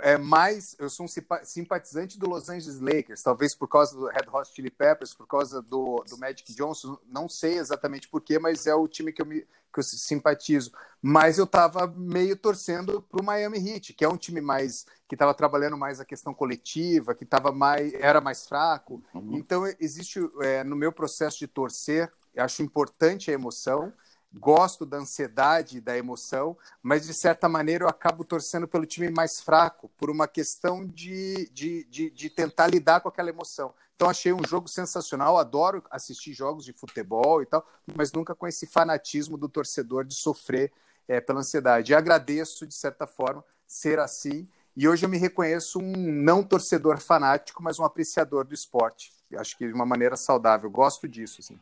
é 0.00 0.18
mais, 0.18 0.76
eu 0.78 0.88
sou 0.88 1.06
um 1.06 1.08
simpatizante 1.42 2.18
do 2.18 2.28
Los 2.28 2.48
Angeles 2.48 2.80
Lakers, 2.80 3.22
talvez 3.22 3.54
por 3.54 3.68
causa 3.68 3.96
do 3.96 4.06
Red 4.06 4.28
Hot 4.32 4.50
Chili 4.54 4.70
Peppers, 4.70 5.14
por 5.14 5.26
causa 5.26 5.62
do, 5.62 6.04
do 6.08 6.18
Magic 6.18 6.54
Johnson, 6.54 6.98
não 7.06 7.28
sei 7.28 7.58
exatamente 7.58 8.08
porquê, 8.08 8.38
mas 8.38 8.66
é 8.66 8.74
o 8.74 8.88
time 8.88 9.12
que 9.12 9.22
eu, 9.22 9.26
me, 9.26 9.40
que 9.40 9.78
eu 9.78 9.82
simpatizo. 9.82 10.72
Mas 11.00 11.38
eu 11.38 11.44
estava 11.44 11.86
meio 11.86 12.36
torcendo 12.36 13.02
para 13.02 13.20
o 13.20 13.24
Miami 13.24 13.58
Heat, 13.58 13.92
que 13.94 14.04
é 14.04 14.08
um 14.08 14.16
time 14.16 14.40
mais 14.40 14.86
que 15.08 15.14
estava 15.14 15.34
trabalhando 15.34 15.76
mais 15.76 16.00
a 16.00 16.04
questão 16.04 16.34
coletiva, 16.34 17.14
que 17.14 17.24
estava 17.24 17.52
mais 17.52 17.94
era 17.94 18.20
mais 18.20 18.46
fraco. 18.46 19.02
Uhum. 19.14 19.36
Então 19.36 19.64
existe 19.78 20.20
é, 20.40 20.64
no 20.64 20.76
meu 20.76 20.92
processo 20.92 21.38
de 21.38 21.46
torcer, 21.46 22.10
eu 22.34 22.44
acho 22.44 22.62
importante 22.62 23.30
a 23.30 23.34
emoção 23.34 23.92
gosto 24.38 24.84
da 24.84 24.98
ansiedade, 24.98 25.80
da 25.80 25.96
emoção, 25.96 26.56
mas 26.82 27.06
de 27.06 27.14
certa 27.14 27.48
maneira 27.48 27.84
eu 27.84 27.88
acabo 27.88 28.24
torcendo 28.24 28.68
pelo 28.68 28.86
time 28.86 29.10
mais 29.10 29.40
fraco, 29.40 29.90
por 29.96 30.10
uma 30.10 30.28
questão 30.28 30.86
de, 30.86 31.48
de, 31.52 31.84
de, 31.84 32.10
de, 32.10 32.30
tentar 32.30 32.66
lidar 32.66 33.00
com 33.00 33.08
aquela 33.08 33.30
emoção. 33.30 33.74
Então 33.94 34.10
achei 34.10 34.32
um 34.32 34.46
jogo 34.46 34.68
sensacional, 34.68 35.38
adoro 35.38 35.82
assistir 35.90 36.32
jogos 36.34 36.64
de 36.64 36.72
futebol 36.72 37.42
e 37.42 37.46
tal, 37.46 37.66
mas 37.94 38.12
nunca 38.12 38.34
com 38.34 38.46
esse 38.46 38.66
fanatismo 38.66 39.38
do 39.38 39.48
torcedor 39.48 40.04
de 40.04 40.14
sofrer 40.14 40.72
é, 41.08 41.20
pela 41.20 41.40
ansiedade. 41.40 41.92
E 41.92 41.94
agradeço, 41.94 42.66
de 42.66 42.74
certa 42.74 43.06
forma, 43.06 43.44
ser 43.66 43.98
assim 43.98 44.46
E 44.76 44.86
hoje 44.86 45.06
eu 45.06 45.08
me 45.08 45.16
reconheço 45.16 45.78
um 45.78 46.12
não 46.12 46.42
torcedor 46.42 46.98
fanático, 46.98 47.62
mas 47.62 47.78
um 47.78 47.84
apreciador 47.84 48.44
do 48.44 48.52
esporte. 48.52 49.10
Acho 49.34 49.56
que 49.56 49.66
de 49.66 49.72
uma 49.72 49.86
maneira 49.86 50.16
saudável. 50.16 50.70
Gosto 50.70 51.08
disso, 51.08 51.40
assim. 51.40 51.58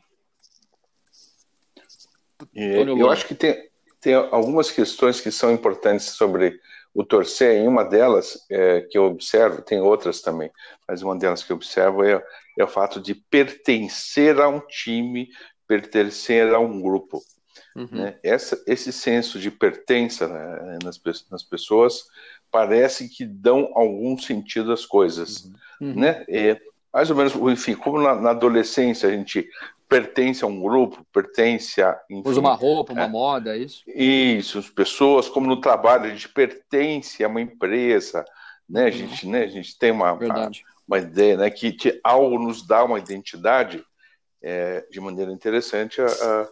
É, 2.54 2.82
eu 2.82 3.10
acho 3.10 3.26
que 3.26 3.34
tem, 3.34 3.68
tem 4.00 4.14
algumas 4.14 4.70
questões 4.70 5.20
que 5.20 5.30
são 5.30 5.52
importantes 5.52 6.06
sobre 6.06 6.60
o 6.94 7.04
torcer. 7.04 7.56
Em 7.56 7.66
uma 7.66 7.84
delas 7.84 8.46
é, 8.50 8.82
que 8.82 8.96
eu 8.96 9.04
observo, 9.04 9.62
tem 9.62 9.80
outras 9.80 10.20
também, 10.20 10.50
mas 10.86 11.02
uma 11.02 11.16
delas 11.16 11.42
que 11.42 11.50
eu 11.50 11.56
observo 11.56 12.04
é, 12.04 12.22
é 12.58 12.64
o 12.64 12.68
fato 12.68 13.00
de 13.00 13.14
pertencer 13.14 14.40
a 14.40 14.48
um 14.48 14.60
time, 14.60 15.28
pertencer 15.66 16.54
a 16.54 16.58
um 16.58 16.80
grupo. 16.80 17.20
Uhum. 17.74 17.88
Né? 17.90 18.18
Essa, 18.22 18.62
esse 18.66 18.92
senso 18.92 19.38
de 19.38 19.50
pertença 19.50 20.28
né, 20.28 20.78
nas, 20.82 21.00
nas, 21.28 21.42
pessoas 21.42 22.04
parece 22.50 23.08
que 23.08 23.24
dão 23.24 23.72
algum 23.74 24.16
sentido 24.16 24.72
às 24.72 24.86
coisas. 24.86 25.50
Uhum. 25.80 25.94
Né? 25.94 26.24
É, 26.28 26.60
mais 26.94 27.10
ou 27.10 27.16
menos, 27.16 27.34
enfim, 27.34 27.74
como 27.74 28.00
na, 28.00 28.14
na, 28.14 28.30
adolescência 28.30 29.08
a 29.08 29.12
gente 29.12 29.50
pertence 29.88 30.44
a 30.44 30.46
um 30.46 30.62
grupo, 30.62 31.04
pertence 31.12 31.82
a. 31.82 32.00
Enfim, 32.08 32.28
Usa 32.28 32.38
uma 32.38 32.54
roupa, 32.54 32.92
uma 32.92 33.02
é, 33.02 33.08
moda, 33.08 33.56
é 33.56 33.58
isso? 33.58 33.82
Isso, 33.88 34.60
as 34.60 34.70
pessoas, 34.70 35.28
como 35.28 35.48
no 35.48 35.60
trabalho, 35.60 36.04
a 36.04 36.10
gente 36.10 36.28
pertence 36.28 37.24
a 37.24 37.28
uma 37.28 37.40
empresa, 37.40 38.24
né? 38.70 38.84
A 38.84 38.90
gente, 38.90 39.26
né? 39.26 39.42
A 39.42 39.48
gente 39.48 39.76
tem 39.76 39.90
uma, 39.90 40.12
uma, 40.12 40.50
uma, 40.86 40.98
ideia, 40.98 41.36
né? 41.36 41.50
Que, 41.50 41.72
que 41.72 42.00
algo 42.04 42.38
nos 42.38 42.64
dá 42.64 42.84
uma 42.84 43.00
identidade 43.00 43.84
é, 44.40 44.86
de 44.88 45.00
maneira 45.00 45.32
interessante. 45.32 46.00
A, 46.00 46.06
a, 46.06 46.48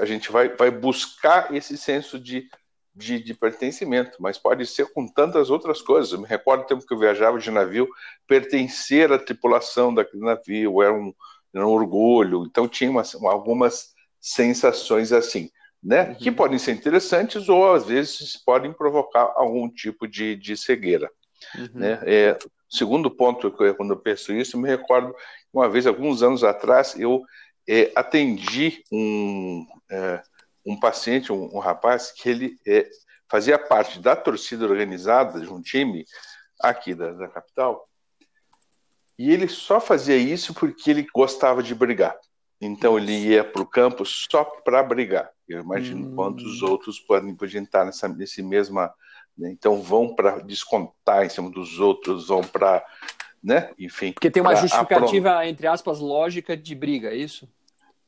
a 0.00 0.06
gente 0.06 0.32
vai, 0.32 0.48
vai 0.48 0.70
buscar 0.70 1.54
esse 1.54 1.76
senso 1.76 2.18
de, 2.18 2.48
de, 2.94 3.22
de, 3.22 3.34
pertencimento, 3.34 4.16
mas 4.20 4.38
pode 4.38 4.64
ser 4.66 4.92
com 4.92 5.06
tantas 5.06 5.50
outras 5.50 5.82
coisas. 5.82 6.12
Eu 6.12 6.20
me 6.20 6.26
recordo 6.26 6.62
do 6.62 6.66
tempo 6.66 6.86
que 6.86 6.94
eu 6.94 6.98
viajava 6.98 7.38
de 7.38 7.50
navio, 7.50 7.88
pertencer 8.26 9.12
à 9.12 9.18
tripulação 9.18 9.92
daquele 9.92 10.22
navio 10.22 10.82
era 10.82 10.94
um, 10.94 11.12
era 11.52 11.66
um 11.66 11.70
orgulho, 11.70 12.44
então 12.46 12.68
tinha 12.68 12.90
umas, 12.90 13.14
algumas 13.14 13.94
sensações 14.20 15.12
assim, 15.12 15.50
né? 15.82 16.10
Uhum. 16.10 16.14
Que 16.14 16.30
podem 16.30 16.58
ser 16.58 16.72
interessantes 16.72 17.48
ou 17.48 17.72
às 17.72 17.84
vezes 17.84 18.36
podem 18.44 18.72
provocar 18.72 19.32
algum 19.36 19.68
tipo 19.68 20.06
de, 20.06 20.36
de 20.36 20.56
cegueira. 20.56 21.10
Uhum. 21.56 21.68
Né? 21.74 22.00
É, 22.04 22.38
segundo 22.70 23.10
ponto, 23.10 23.50
quando 23.50 23.92
eu 23.92 23.98
penso 23.98 24.32
isso, 24.32 24.56
eu 24.56 24.60
me 24.60 24.68
recordo 24.68 25.14
uma 25.52 25.68
vez, 25.68 25.86
alguns 25.86 26.22
anos 26.22 26.42
atrás, 26.42 26.98
eu 26.98 27.22
é, 27.68 27.92
atendi 27.94 28.82
um, 28.90 29.66
é, 29.90 30.22
um 30.64 30.78
paciente, 30.78 31.32
um, 31.32 31.56
um, 31.56 31.58
rapaz, 31.58 32.10
que 32.12 32.28
ele 32.28 32.58
é, 32.66 32.88
fazia 33.30 33.58
parte 33.58 33.98
da 33.98 34.16
torcida 34.16 34.64
organizada 34.64 35.40
de 35.40 35.52
um 35.52 35.60
time 35.60 36.04
aqui 36.60 36.94
da, 36.94 37.12
da 37.12 37.28
capital, 37.28 37.88
e 39.18 39.30
ele 39.30 39.48
só 39.48 39.80
fazia 39.80 40.16
isso 40.16 40.54
porque 40.54 40.90
ele 40.90 41.06
gostava 41.14 41.62
de 41.62 41.74
brigar. 41.74 42.16
Então 42.60 42.98
ele 42.98 43.12
ia 43.12 43.44
para 43.44 43.62
o 43.62 43.66
campo 43.66 44.04
só 44.04 44.44
para 44.44 44.82
brigar. 44.82 45.30
Eu 45.48 45.60
imagino 45.60 46.08
hum. 46.08 46.14
quantos 46.14 46.62
outros 46.62 46.98
podem, 46.98 47.34
podem 47.34 47.62
estar 47.62 47.84
nessa, 47.84 48.08
nesse 48.08 48.42
mesma. 48.42 48.92
Né? 49.36 49.50
Então 49.50 49.82
vão 49.82 50.14
para 50.14 50.40
descontar 50.40 51.24
em 51.24 51.28
cima 51.28 51.50
dos 51.50 51.78
outros, 51.78 52.28
vão 52.28 52.42
para 52.42 52.84
né? 53.44 53.70
Enfim. 53.78 54.12
Porque 54.12 54.30
tem 54.30 54.42
uma 54.42 54.54
justificativa, 54.54 55.46
entre 55.46 55.66
aspas, 55.66 56.00
lógica 56.00 56.56
de 56.56 56.74
briga, 56.74 57.10
é 57.10 57.16
isso? 57.16 57.46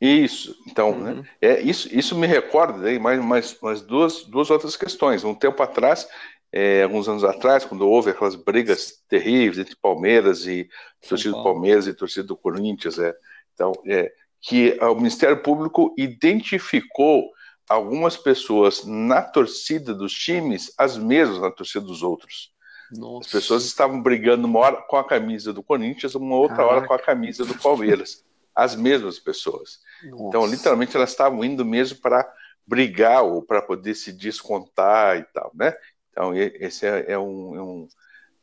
Isso, 0.00 0.54
então, 0.66 0.98
né? 0.98 1.10
uhum. 1.10 1.16
né? 1.16 1.28
É, 1.40 1.60
isso, 1.60 1.88
isso 1.90 2.14
me 2.16 2.26
recorda 2.26 2.86
aí 2.86 2.98
mais, 2.98 3.22
mais, 3.24 3.58
mais 3.60 3.80
duas, 3.80 4.24
duas 4.24 4.50
outras 4.50 4.76
questões. 4.76 5.24
Um 5.24 5.34
tempo 5.34 5.62
atrás, 5.62 6.06
é, 6.52 6.82
alguns 6.82 7.08
anos 7.08 7.24
atrás, 7.24 7.64
quando 7.64 7.88
houve 7.88 8.10
aquelas 8.10 8.34
brigas 8.34 9.02
terríveis 9.08 9.58
entre 9.58 9.76
Palmeiras 9.76 10.46
e 10.46 10.68
torcida 11.08 11.34
do 11.34 11.42
Palmeiras 11.42 11.86
e 11.86 11.94
torcida 11.94 12.26
do 12.26 12.36
Corinthians, 12.36 12.98
é, 12.98 13.14
então, 13.54 13.72
é, 13.86 14.12
que 14.40 14.78
o 14.80 14.94
Ministério 14.94 15.42
Público 15.42 15.94
identificou 15.96 17.30
algumas 17.68 18.16
pessoas 18.16 18.84
na 18.84 19.22
torcida 19.22 19.94
dos 19.94 20.12
times, 20.12 20.72
as 20.78 20.96
mesmas 20.96 21.40
na 21.40 21.50
torcida 21.50 21.84
dos 21.84 22.02
outros. 22.02 22.52
Nossa. 22.92 23.26
As 23.26 23.32
pessoas 23.32 23.64
estavam 23.64 24.00
brigando 24.00 24.46
uma 24.46 24.60
hora 24.60 24.76
com 24.82 24.96
a 24.96 25.04
camisa 25.04 25.52
do 25.52 25.62
Corinthians, 25.62 26.14
uma 26.14 26.36
outra 26.36 26.56
Caraca. 26.58 26.74
hora 26.74 26.86
com 26.86 26.94
a 26.94 26.98
camisa 26.98 27.44
do 27.44 27.54
Palmeiras. 27.58 28.24
As 28.56 28.74
mesmas 28.74 29.18
pessoas. 29.18 29.80
Nossa. 30.02 30.24
Então, 30.24 30.46
literalmente, 30.46 30.96
elas 30.96 31.10
estavam 31.10 31.44
indo 31.44 31.64
mesmo 31.64 31.98
para 32.00 32.26
brigar 32.66 33.22
ou 33.22 33.42
para 33.42 33.60
poder 33.60 33.94
se 33.94 34.10
descontar 34.12 35.18
e 35.18 35.24
tal, 35.24 35.52
né? 35.54 35.76
Então, 36.10 36.34
esse 36.34 36.86
é, 36.86 37.12
é 37.12 37.18
um, 37.18 37.54
é 37.54 37.62
um, 37.62 37.88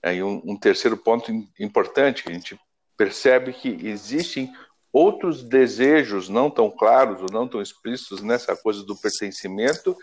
é 0.03 0.24
um, 0.24 0.41
um 0.46 0.58
terceiro 0.58 0.96
ponto 0.96 1.32
importante 1.60 2.24
que 2.24 2.29
a 2.29 2.34
gente 2.34 2.60
percebe 2.96 3.51
que 3.51 3.79
existem 3.88 4.53
outros 4.91 5.43
desejos 5.43 6.29
não 6.29 6.51
tão 6.51 6.70
claros 6.70 7.20
ou 7.20 7.32
não 7.32 7.48
tão 7.48 7.60
explícitos 7.60 8.22
nessa 8.22 8.55
coisa 8.55 8.84
do 8.84 8.96
pertencimento 8.96 9.98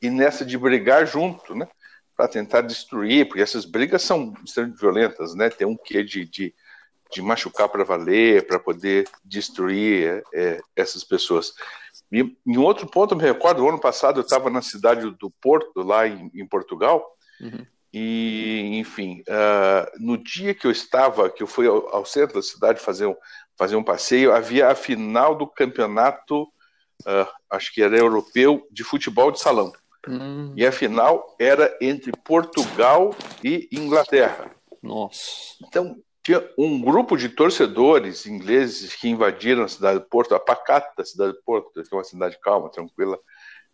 e 0.00 0.08
nessa 0.08 0.44
de 0.44 0.56
brigar 0.56 1.04
junto, 1.04 1.52
né? 1.52 1.68
para 2.16 2.26
tentar 2.26 2.62
destruir, 2.62 3.28
porque 3.28 3.42
essas 3.42 3.66
brigas 3.66 4.02
são 4.02 4.32
extremamente 4.42 4.80
violentas, 4.80 5.34
né? 5.34 5.50
Tem 5.50 5.66
um 5.66 5.76
quê 5.76 6.02
de, 6.02 6.24
de, 6.24 6.54
de 7.12 7.22
machucar 7.22 7.68
para 7.68 7.84
valer, 7.84 8.46
para 8.46 8.58
poder 8.58 9.08
destruir 9.24 10.06
é, 10.06 10.22
é, 10.34 10.60
essas 10.74 11.04
pessoas. 11.04 11.52
E 12.10 12.36
em 12.46 12.56
outro 12.56 12.86
ponto, 12.86 13.14
eu 13.14 13.18
me 13.18 13.24
recordo, 13.24 13.64
o 13.64 13.68
ano 13.68 13.80
passado 13.80 14.20
eu 14.20 14.24
estava 14.24 14.50
na 14.50 14.62
cidade 14.62 15.10
do 15.10 15.30
Porto, 15.30 15.82
lá 15.82 16.06
em, 16.06 16.30
em 16.34 16.46
Portugal, 16.46 17.04
uhum. 17.40 17.66
e, 17.92 18.78
enfim, 18.78 19.22
uh, 19.28 19.90
no 19.98 20.16
dia 20.16 20.54
que 20.54 20.66
eu 20.66 20.70
estava, 20.70 21.30
que 21.30 21.42
eu 21.42 21.46
fui 21.46 21.66
ao, 21.66 21.94
ao, 21.94 22.04
centro 22.04 22.36
da 22.36 22.42
cidade 22.42 22.80
fazer 22.80 23.06
um, 23.06 23.16
fazer 23.56 23.76
um 23.76 23.82
passeio, 23.82 24.32
havia 24.32 24.68
a 24.68 24.74
final 24.74 25.34
do 25.34 25.46
campeonato, 25.46 26.42
uh, 26.42 27.28
acho 27.50 27.72
que 27.72 27.82
era 27.82 27.96
europeu, 27.96 28.66
de 28.70 28.84
futebol 28.84 29.32
de 29.32 29.40
salão. 29.40 29.72
Hum. 30.08 30.52
E 30.56 30.64
a 30.64 30.70
final 30.70 31.34
era 31.38 31.76
entre 31.80 32.12
Portugal 32.24 33.14
e 33.42 33.68
Inglaterra. 33.72 34.52
Nossa. 34.80 35.56
Então, 35.66 35.96
tinha 36.26 36.44
um 36.58 36.80
grupo 36.80 37.16
de 37.16 37.28
torcedores 37.28 38.26
ingleses 38.26 38.96
que 38.96 39.08
invadiram 39.08 39.62
a 39.62 39.68
cidade 39.68 40.00
de 40.00 40.06
Porto, 40.06 40.34
a 40.34 40.40
pacata 40.40 41.04
cidade 41.04 41.34
de 41.34 41.42
Porto, 41.42 41.70
que 41.72 41.80
é 41.80 41.96
uma 41.96 42.02
cidade 42.02 42.36
calma, 42.42 42.68
tranquila, 42.68 43.16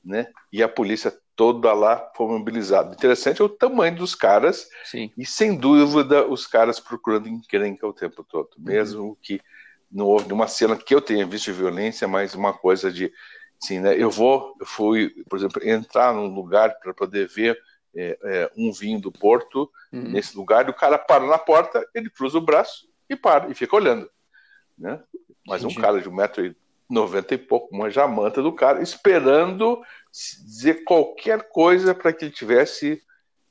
né? 0.05 0.27
E 0.53 0.63
a 0.63 0.69
polícia 0.69 1.11
toda 1.35 1.73
lá 1.73 2.13
foi 2.15 2.27
mobilizada. 2.27 2.93
Interessante 2.93 3.41
é 3.41 3.45
o 3.47 3.49
tamanho 3.49 3.97
dos 3.97 4.15
caras 4.15 4.69
Sim. 4.85 5.11
e, 5.17 5.25
sem 5.25 5.57
dúvida, 5.57 6.27
os 6.27 6.47
caras 6.47 6.79
procurando 6.79 7.27
encrenca 7.27 7.87
o 7.87 7.93
tempo 7.95 8.23
todo, 8.23 8.51
mesmo 8.59 9.03
uhum. 9.03 9.17
que 9.23 9.41
não 9.91 10.05
houve 10.05 10.27
nenhuma 10.27 10.47
cena 10.47 10.77
que 10.77 10.95
eu 10.95 11.01
tenha 11.01 11.25
visto 11.25 11.47
de 11.47 11.53
violência, 11.53 12.07
mas 12.07 12.35
uma 12.35 12.53
coisa 12.53 12.93
de 12.93 13.11
Sim, 13.65 13.79
né? 13.79 13.95
Eu 13.97 14.11
vou, 14.11 14.57
eu 14.61 14.67
fui, 14.67 15.09
por 15.31 15.39
exemplo, 15.39 15.67
entrar 15.67 16.13
num 16.13 16.27
lugar 16.27 16.79
para 16.81 16.93
poder 16.93 17.29
ver 17.29 17.57
é, 17.95 18.19
é, 18.23 18.51
um 18.57 18.73
vinho 18.73 19.01
do 19.01 19.13
Porto 19.13 19.71
uhum. 19.93 20.03
nesse 20.03 20.37
lugar, 20.37 20.67
e 20.67 20.71
o 20.71 20.75
cara 20.75 20.99
para 20.99 21.27
na 21.27 21.39
porta, 21.39 21.87
ele 21.95 22.11
cruza 22.11 22.39
o 22.39 22.43
braço 22.43 22.89
e 23.09 23.17
para, 23.17 23.51
e 23.51 23.55
fica 23.55 23.77
olhando. 23.77 24.09
Né? 24.79 25.01
Mas 25.47 25.63
Entendi. 25.63 25.79
um 25.79 25.83
cara 25.83 26.01
de 26.01 26.11
1,90m 26.11 27.33
e 27.33 27.39
pouco, 27.39 27.77
manja 27.77 28.03
a 28.05 28.09
manta 28.09 28.43
do 28.43 28.53
cara, 28.53 28.83
esperando 28.83 29.83
dizer 30.11 30.85
qualquer 30.85 31.49
coisa 31.49 31.95
para 31.95 32.13
que 32.13 32.25
ele 32.25 32.33
tivesse, 32.33 33.03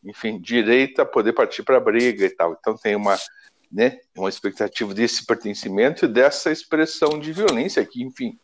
enfim, 0.04 0.40
direito 0.40 1.02
a 1.02 1.06
poder 1.06 1.34
partir 1.34 1.64
para 1.64 1.78
a 1.78 1.82
briga 1.82 2.26
e 2.26 2.30
tal. 2.30 2.58
Então 2.60 2.76
tem 2.76 2.96
uma, 2.96 3.18
né, 3.72 4.00
uma 4.16 4.30
expectativa 4.30 4.94
desse 4.94 5.26
pertencimento 5.26 6.06
e 6.06 6.08
dessa 6.08 6.52
expressão 6.52 7.20
de 7.20 7.32
violência 7.32 7.86
que, 7.86 8.04
enfim, 8.04 8.40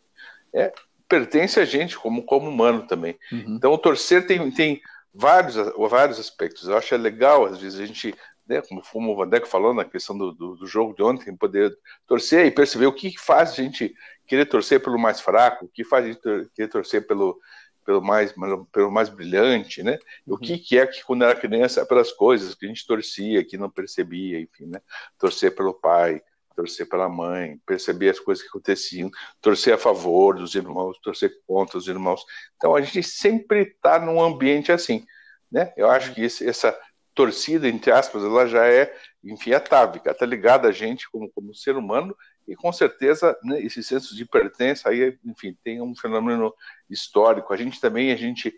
é, 0.52 0.72
pertence 1.08 1.58
a 1.58 1.64
gente 1.64 1.98
como, 1.98 2.22
como 2.22 2.48
humano 2.48 2.86
também. 2.86 3.18
Uhum. 3.32 3.56
Então, 3.56 3.72
o 3.72 3.78
torcer 3.78 4.26
tem, 4.26 4.50
tem 4.50 4.80
vários, 5.14 5.54
vários 5.90 6.18
aspectos. 6.18 6.68
Eu 6.68 6.76
acho 6.76 6.94
é 6.94 6.98
legal, 6.98 7.46
às 7.46 7.58
vezes, 7.58 7.80
a 7.80 7.86
gente, 7.86 8.14
né, 8.46 8.62
como 8.92 9.12
o 9.12 9.16
Vandeco 9.16 9.46
falou 9.46 9.74
na 9.74 9.84
questão 9.84 10.16
do, 10.16 10.32
do, 10.32 10.56
do, 10.56 10.66
jogo 10.66 10.94
de 10.94 11.02
ontem, 11.02 11.36
poder 11.36 11.76
torcer 12.06 12.46
e 12.46 12.50
perceber 12.50 12.86
o 12.86 12.92
que 12.92 13.16
faz 13.18 13.52
a 13.52 13.54
gente 13.54 13.94
querer 14.26 14.46
torcer 14.46 14.82
pelo 14.82 14.98
mais 14.98 15.20
fraco, 15.20 15.66
o 15.66 15.68
que 15.68 15.84
faz 15.84 16.04
a 16.04 16.08
gente 16.08 16.50
querer 16.54 16.68
torcer 16.68 17.06
pelo, 17.06 17.38
pelo 17.84 18.02
mais, 18.02 18.34
pelo 18.70 18.90
mais 18.90 19.08
brilhante, 19.08 19.82
né? 19.82 19.98
Uhum. 20.26 20.34
O 20.34 20.38
que, 20.38 20.58
que 20.58 20.78
é 20.78 20.86
que 20.86 21.02
quando 21.02 21.24
era 21.24 21.34
criança, 21.34 21.86
pelas 21.86 22.12
coisas 22.12 22.54
que 22.54 22.66
a 22.66 22.68
gente 22.68 22.86
torcia, 22.86 23.42
que 23.42 23.56
não 23.56 23.70
percebia, 23.70 24.38
enfim, 24.40 24.66
né? 24.66 24.80
Torcer 25.18 25.54
pelo 25.54 25.72
pai, 25.72 26.22
torcer 26.58 26.88
pela 26.88 27.08
mãe, 27.08 27.56
perceber 27.64 28.08
as 28.08 28.18
coisas 28.18 28.42
que 28.42 28.48
aconteciam, 28.48 29.08
torcer 29.40 29.72
a 29.72 29.78
favor 29.78 30.34
dos 30.34 30.56
irmãos, 30.56 30.98
torcer 30.98 31.32
contra 31.46 31.78
os 31.78 31.86
irmãos. 31.86 32.20
Então 32.56 32.74
a 32.74 32.80
gente 32.80 33.00
sempre 33.00 33.62
está 33.62 34.00
num 34.00 34.20
ambiente 34.20 34.72
assim, 34.72 35.06
né? 35.52 35.72
Eu 35.76 35.88
acho 35.88 36.12
que 36.12 36.20
esse, 36.20 36.48
essa 36.48 36.76
torcida, 37.14 37.68
entre 37.68 37.92
aspas, 37.92 38.24
ela 38.24 38.48
já 38.48 38.66
é, 38.66 38.92
enfim, 39.22 39.52
atávica, 39.52 40.10
está 40.10 40.26
ligada 40.26 40.66
a 40.66 40.72
gente 40.72 41.08
como, 41.08 41.30
como 41.30 41.54
ser 41.54 41.76
humano 41.76 42.16
e 42.48 42.56
com 42.56 42.72
certeza 42.72 43.38
né, 43.44 43.60
esse 43.60 43.80
senso 43.80 44.16
de 44.16 44.24
pertença 44.24 44.88
aí, 44.88 45.16
enfim, 45.24 45.56
tem 45.62 45.80
um 45.80 45.94
fenômeno 45.94 46.52
histórico. 46.90 47.54
A 47.54 47.56
gente 47.56 47.80
também, 47.80 48.10
a 48.10 48.16
gente 48.16 48.52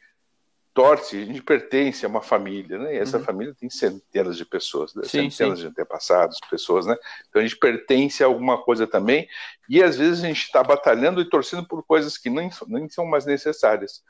torce, 0.72 1.22
a 1.22 1.24
gente 1.24 1.42
pertence 1.42 2.04
a 2.04 2.08
uma 2.08 2.22
família, 2.22 2.78
né? 2.78 2.94
E 2.94 2.98
essa 2.98 3.18
uhum. 3.18 3.24
família 3.24 3.54
tem 3.58 3.68
centenas 3.68 4.36
de 4.36 4.44
pessoas, 4.44 4.94
né? 4.94 5.02
sim, 5.04 5.30
centenas 5.30 5.58
sim. 5.58 5.64
de 5.64 5.70
antepassados, 5.70 6.38
pessoas, 6.50 6.86
né? 6.86 6.96
Então 7.28 7.40
a 7.40 7.44
gente 7.44 7.58
pertence 7.58 8.22
a 8.22 8.26
alguma 8.26 8.62
coisa 8.62 8.86
também, 8.86 9.28
e 9.68 9.82
às 9.82 9.96
vezes 9.96 10.22
a 10.22 10.26
gente 10.26 10.42
está 10.42 10.62
batalhando 10.62 11.20
e 11.20 11.28
torcendo 11.28 11.66
por 11.66 11.82
coisas 11.82 12.16
que 12.16 12.30
nem, 12.30 12.50
nem 12.68 12.88
são 12.88 13.04
mais 13.04 13.26
necessárias. 13.26 14.02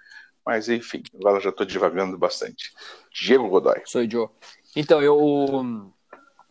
Mas 0.44 0.68
enfim, 0.68 1.02
agora 1.14 1.40
já 1.40 1.50
estou 1.50 1.66
divagando 1.66 2.16
bastante. 2.16 2.72
Diego 3.12 3.48
Godoy. 3.48 3.82
Sou 3.84 4.08
Joe. 4.08 4.28
Então, 4.74 5.02
eu 5.02 5.92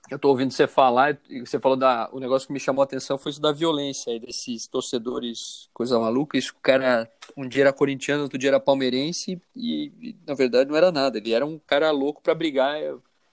eu 0.09 0.17
tô 0.17 0.29
ouvindo 0.29 0.51
você 0.51 0.67
falar, 0.67 1.17
e 1.29 1.41
você 1.41 1.59
falou 1.59 1.77
da. 1.77 2.09
O 2.11 2.19
negócio 2.19 2.47
que 2.47 2.53
me 2.53 2.59
chamou 2.59 2.81
a 2.81 2.85
atenção 2.85 3.17
foi 3.17 3.31
isso 3.31 3.41
da 3.41 3.51
violência 3.51 4.11
aí, 4.11 4.19
desses 4.19 4.67
torcedores, 4.67 5.69
coisa 5.73 5.99
maluca. 5.99 6.37
Isso 6.37 6.53
que 6.53 6.59
o 6.59 6.63
cara 6.63 7.09
um 7.37 7.47
dia 7.47 7.63
era 7.63 7.73
corintiano, 7.73 8.23
outro 8.23 8.37
dia 8.37 8.49
era 8.49 8.59
palmeirense, 8.59 9.39
e, 9.55 9.91
e 10.01 10.15
na 10.25 10.33
verdade 10.33 10.69
não 10.69 10.75
era 10.75 10.91
nada. 10.91 11.17
Ele 11.17 11.33
era 11.33 11.45
um 11.45 11.59
cara 11.59 11.91
louco 11.91 12.21
para 12.21 12.33
brigar, 12.33 12.77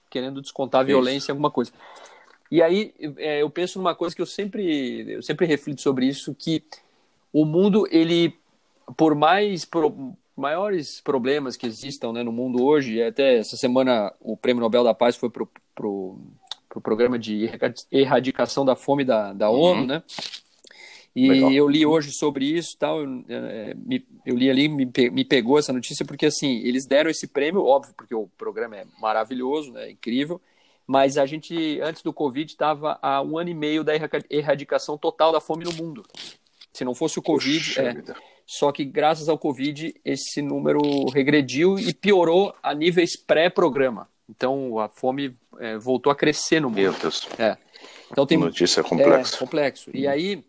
querendo 0.09 0.41
descontar 0.41 0.81
a 0.81 0.83
violência 0.83 1.31
em 1.31 1.33
alguma 1.33 1.49
coisa. 1.49 1.71
E 2.51 2.61
aí 2.61 2.93
é, 3.17 3.41
eu 3.41 3.49
penso 3.49 3.79
numa 3.79 3.95
coisa 3.95 4.15
que 4.15 4.21
eu 4.21 4.25
sempre, 4.25 5.11
eu 5.11 5.23
sempre 5.23 5.45
reflito 5.45 5.81
sobre 5.81 6.05
isso, 6.05 6.35
que 6.35 6.63
o 7.33 7.43
mundo, 7.43 7.87
ele, 7.91 8.37
por 8.95 9.15
mais. 9.15 9.65
Pro, 9.65 10.15
maiores 10.37 11.01
problemas 11.01 11.57
que 11.57 11.65
existam 11.65 12.13
né, 12.13 12.21
no 12.21 12.31
mundo 12.31 12.63
hoje, 12.63 13.01
até 13.01 13.39
essa 13.39 13.57
semana 13.57 14.13
o 14.21 14.37
Prêmio 14.37 14.61
Nobel 14.61 14.83
da 14.83 14.93
Paz 14.93 15.15
foi 15.15 15.31
pro, 15.31 15.49
pro 15.73 16.15
para 16.77 16.79
o 16.79 16.81
programa 16.81 17.17
de 17.17 17.49
erradicação 17.91 18.63
da 18.63 18.75
fome 18.75 19.03
da, 19.03 19.33
da 19.33 19.49
uhum. 19.49 19.59
ONU, 19.59 19.85
né? 19.87 20.03
E 21.15 21.29
Legal. 21.29 21.51
eu 21.51 21.67
li 21.67 21.83
hoje 21.83 22.11
sobre 22.11 22.45
isso, 22.45 22.77
tal. 22.77 23.01
Eu, 23.01 23.23
é, 23.27 23.75
eu 24.23 24.35
li 24.35 24.49
ali, 24.49 24.69
me, 24.69 24.87
me 25.11 25.25
pegou 25.25 25.57
essa 25.57 25.73
notícia 25.73 26.05
porque 26.05 26.27
assim 26.27 26.59
eles 26.63 26.85
deram 26.85 27.09
esse 27.09 27.27
prêmio, 27.27 27.65
óbvio, 27.65 27.93
porque 27.97 28.13
o 28.13 28.27
programa 28.37 28.77
é 28.77 28.85
maravilhoso, 28.99 29.71
né? 29.71 29.89
Incrível. 29.89 30.39
Mas 30.85 31.17
a 31.17 31.25
gente 31.25 31.81
antes 31.81 32.03
do 32.03 32.13
Covid 32.13 32.49
estava 32.49 32.99
há 33.01 33.21
um 33.21 33.37
ano 33.37 33.49
e 33.49 33.53
meio 33.53 33.83
da 33.83 33.93
erradicação 34.29 34.97
total 34.97 35.31
da 35.31 35.41
fome 35.41 35.65
no 35.65 35.73
mundo. 35.73 36.05
Se 36.71 36.85
não 36.85 36.93
fosse 36.93 37.17
o 37.17 37.23
Covid, 37.23 37.79
é, 37.79 37.95
só 38.45 38.71
que 38.71 38.85
graças 38.85 39.27
ao 39.27 39.39
Covid 39.39 39.95
esse 40.05 40.41
número 40.41 40.79
regrediu 41.09 41.79
e 41.79 41.93
piorou 41.95 42.53
a 42.61 42.75
níveis 42.75 43.17
pré-programa. 43.17 44.07
Então 44.29 44.79
a 44.79 44.89
fome 44.89 45.35
é, 45.59 45.77
voltou 45.77 46.11
a 46.11 46.15
crescer 46.15 46.59
no 46.59 46.69
mundo. 46.69 46.79
Meu 46.79 46.93
Deus. 46.93 47.27
É. 47.37 47.57
Então 48.11 48.25
tem 48.25 48.37
notícia 48.37 48.83
complexa. 48.83 49.35
É, 49.35 49.39
complexo. 49.39 49.91
E 49.93 50.07
aí 50.07 50.43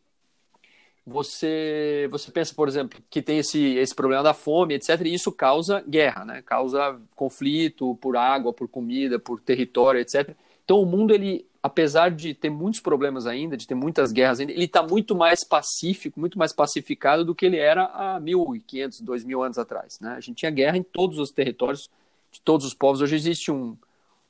você 1.07 2.09
você 2.11 2.31
pensa, 2.31 2.55
por 2.55 2.69
exemplo, 2.69 3.01
que 3.09 3.23
tem 3.23 3.39
esse 3.39 3.77
esse 3.77 3.95
problema 3.95 4.23
da 4.23 4.35
fome, 4.35 4.75
etc. 4.75 5.01
E 5.05 5.15
isso 5.15 5.33
causa 5.33 5.83
guerra, 5.89 6.25
né? 6.25 6.43
Causa 6.43 7.01
conflito 7.15 7.97
por 7.97 8.17
água, 8.17 8.53
por 8.53 8.69
comida, 8.69 9.19
por 9.19 9.41
território, 9.41 10.01
etc. 10.01 10.35
Então 10.65 10.81
o 10.81 10.87
mundo 10.87 11.15
ele 11.15 11.49
apesar 11.63 12.11
de 12.11 12.35
ter 12.35 12.51
muitos 12.51 12.81
problemas 12.81 13.27
ainda, 13.27 13.57
de 13.57 13.67
ter 13.67 13.75
muitas 13.75 14.13
guerras 14.13 14.41
ainda, 14.41 14.53
ele 14.53 14.65
está 14.65 14.83
muito 14.83 15.15
mais 15.15 15.43
pacífico, 15.43 16.19
muito 16.19 16.39
mais 16.39 16.53
pacificado 16.53 17.25
do 17.25 17.35
que 17.35 17.45
ele 17.45 17.59
era 17.59 17.85
há 17.85 18.21
1.500, 18.21 19.03
2.000 19.03 19.45
anos 19.45 19.59
atrás. 19.59 19.99
Né? 20.01 20.15
A 20.17 20.21
gente 20.21 20.37
tinha 20.37 20.51
guerra 20.51 20.77
em 20.77 20.83
todos 20.83 21.19
os 21.19 21.31
territórios 21.31 21.91
de 22.39 22.43
todos 22.43 22.65
os 22.65 22.75
povos. 22.75 23.01
Hoje 23.01 23.17
existe 23.17 23.51
um, 23.51 23.77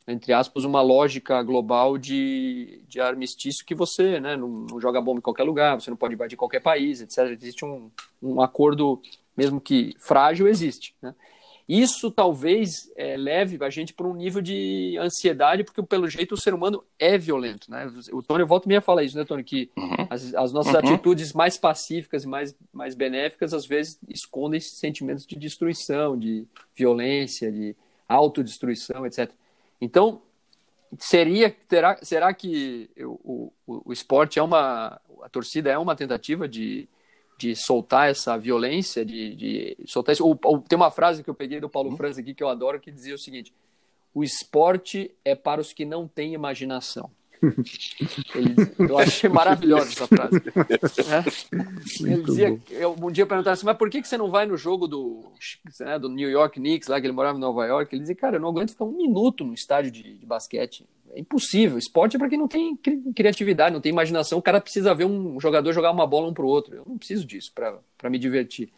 entre 0.07 0.33
aspas, 0.33 0.65
uma 0.65 0.81
lógica 0.81 1.43
global 1.43 1.99
de, 1.99 2.81
de 2.89 3.01
armistício 3.01 3.65
que 3.65 3.75
você 3.75 4.19
né, 4.19 4.37
não, 4.37 4.49
não, 4.49 4.81
joga 4.81 5.01
bomba 5.01 5.19
em 5.19 5.23
qualquer 5.23 5.45
lugar, 5.45 5.81
você 5.81 5.91
não 5.91 5.97
pode 5.97 6.15
invadir 6.15 6.37
qualquer 6.37 6.61
país, 6.61 7.01
etc. 7.01 7.19
Existe 7.31 7.65
um, 7.65 7.91
um 8.23 8.41
acordo, 8.41 9.01
mesmo 9.37 9.61
que 9.61 9.95
frágil, 9.99 10.49
existe. 10.49 10.95
Né? 11.01 11.15
Isso 11.69 12.11
talvez 12.11 12.91
é, 12.97 13.15
leve 13.19 13.63
a 13.63 13.69
gente 13.69 13.93
para 13.93 14.07
um 14.07 14.15
nível 14.15 14.41
de 14.41 14.97
ansiedade, 14.99 15.63
porque 15.63 15.83
pelo 15.83 16.09
jeito 16.09 16.33
o 16.35 16.41
ser 16.41 16.55
humano 16.55 16.83
é 16.99 17.19
violento. 17.19 17.71
Né? 17.71 17.87
O 18.11 18.23
Tony 18.23 18.43
volta 18.45 18.67
e 18.67 18.69
meia 18.69 18.81
fala 18.81 19.05
isso, 19.05 19.19
né, 19.19 19.27
Tony? 19.27 19.45
Que 19.45 19.71
uhum. 19.77 20.07
as, 20.09 20.35
as, 20.35 20.53
nossas 20.55 20.73
uhum. 20.73 20.79
atitudes 20.79 21.35
mais 21.35 21.59
pacíficas 21.59 22.25
e 22.25 22.27
mais, 22.27 22.57
mais 22.73 22.95
benéficas 22.95 23.53
às 23.53 23.67
vezes 23.67 24.01
escondem 24.09 24.59
sentimentos 24.59 25.27
de 25.27 25.37
destruição, 25.37 26.19
de 26.19 26.47
violência, 26.75 27.53
de 27.53 27.77
autodestruição, 28.09 29.07
etc. 29.07 29.31
Então, 29.81 30.23
seria 30.99 31.51
terá, 31.51 31.99
será 32.03 32.33
que 32.33 32.91
o, 32.99 33.53
o, 33.67 33.83
o 33.91 33.93
esporte 33.93 34.39
é 34.39 34.43
uma 34.43 35.01
a 35.23 35.29
torcida 35.29 35.71
é 35.71 35.77
uma 35.77 35.97
tentativa 35.97 36.49
de, 36.49 36.89
de 37.37 37.55
soltar 37.55 38.09
essa 38.09 38.39
violência 38.39 39.05
de, 39.05 39.35
de 39.35 39.77
soltar 39.87 40.15
isso, 40.15 40.25
ou, 40.25 40.39
ou, 40.45 40.61
tem 40.61 40.77
uma 40.77 40.91
frase 40.91 41.23
que 41.23 41.29
eu 41.29 41.35
peguei 41.35 41.61
do 41.61 41.69
Paulo 41.69 41.91
uhum. 41.91 41.97
Franz 41.97 42.17
aqui 42.17 42.33
que 42.33 42.43
eu 42.43 42.49
adoro 42.49 42.81
que 42.81 42.91
dizia 42.91 43.15
o 43.15 43.19
seguinte 43.19 43.53
o 44.15 44.25
esporte 44.25 45.15
é 45.25 45.35
para 45.35 45.61
os 45.61 45.73
que 45.73 45.85
não 45.85 46.09
têm 46.09 46.33
imaginação 46.33 47.11
ele, 48.35 48.55
eu 48.79 48.99
achei 48.99 49.29
maravilhosa 49.29 49.91
essa 49.91 50.07
frase. 50.07 50.43
É. 51.09 52.11
Ele 52.13 52.23
dizia, 52.23 52.61
eu, 52.71 52.97
um 53.01 53.11
dia 53.11 53.23
eu 53.23 53.27
perguntava 53.27 53.55
assim, 53.55 53.67
mas 53.67 53.77
por 53.77 53.89
que, 53.91 54.03
que 54.03 54.09
você 54.09 54.17
não 54.17 54.31
vai 54.31 54.47
no 54.47 54.57
jogo 54.57 54.87
do, 54.87 55.25
né, 55.81 55.99
do 55.99 56.09
New 56.09 56.29
York 56.29 56.59
Knicks, 56.59 56.89
lá 56.89 57.01
que 57.01 57.07
ele 57.07 57.15
morava 57.15 57.39
em 57.39 57.41
Nova 57.41 57.67
York? 57.67 57.95
Ele 57.95 58.01
dizia, 58.01 58.17
cara, 58.17 58.37
eu 58.37 58.41
não 58.41 58.49
aguento 58.49 58.71
ficar 58.71 58.85
um 58.85 58.97
minuto 58.97 59.45
no 59.45 59.55
estádio 59.55 59.91
de, 59.91 60.19
de 60.19 60.27
basquete. 60.27 60.87
É 61.13 61.21
impossível. 61.21 61.79
Esporte 61.79 62.17
é 62.17 62.19
para 62.19 62.29
quem 62.29 62.39
não 62.39 62.49
tem 62.49 62.77
cri 62.77 63.01
criatividade, 63.15 63.73
não 63.73 63.81
tem 63.81 63.91
imaginação. 63.91 64.39
O 64.39 64.43
cara 64.43 64.61
precisa 64.61 64.95
ver 64.95 65.05
um 65.05 65.41
jogador 65.41 65.73
jogar 65.73 65.91
uma 65.91 66.07
bola 66.07 66.29
um 66.29 66.35
para 66.35 66.45
o 66.45 66.49
outro. 66.49 66.75
Eu 66.75 66.85
não 66.87 66.99
preciso 66.99 67.27
disso 67.27 67.53
para 67.55 68.11
me 68.11 68.19
divertir. 68.19 68.71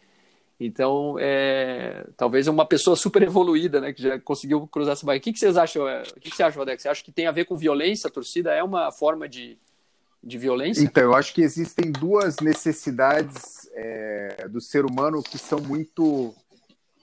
Então, 0.63 1.15
é, 1.19 2.05
talvez 2.15 2.47
uma 2.47 2.67
pessoa 2.67 2.95
super 2.95 3.23
evoluída, 3.23 3.81
né, 3.81 3.91
que 3.91 4.03
já 4.03 4.19
conseguiu 4.19 4.67
cruzar 4.67 4.93
essa 4.93 5.03
barreira. 5.03 5.21
O 5.21 5.23
que, 5.23 5.33
que 5.33 5.39
vocês 5.39 5.57
acham? 5.57 5.87
É, 5.89 6.03
o 6.03 6.19
que, 6.19 6.29
que 6.29 6.35
você 6.35 6.43
acha, 6.43 6.55
Vadex? 6.55 6.83
Você 6.83 6.87
acha 6.87 7.03
que 7.03 7.11
tem 7.11 7.25
a 7.25 7.31
ver 7.31 7.45
com 7.45 7.57
violência? 7.57 8.07
A 8.07 8.11
torcida 8.11 8.53
é 8.53 8.61
uma 8.61 8.91
forma 8.91 9.27
de, 9.27 9.57
de 10.23 10.37
violência? 10.37 10.83
Então, 10.83 11.01
eu 11.01 11.15
acho 11.15 11.33
que 11.33 11.41
existem 11.41 11.91
duas 11.91 12.35
necessidades 12.41 13.67
é, 13.73 14.47
do 14.47 14.61
ser 14.61 14.85
humano 14.85 15.23
que 15.23 15.39
são 15.39 15.59
muito 15.59 16.31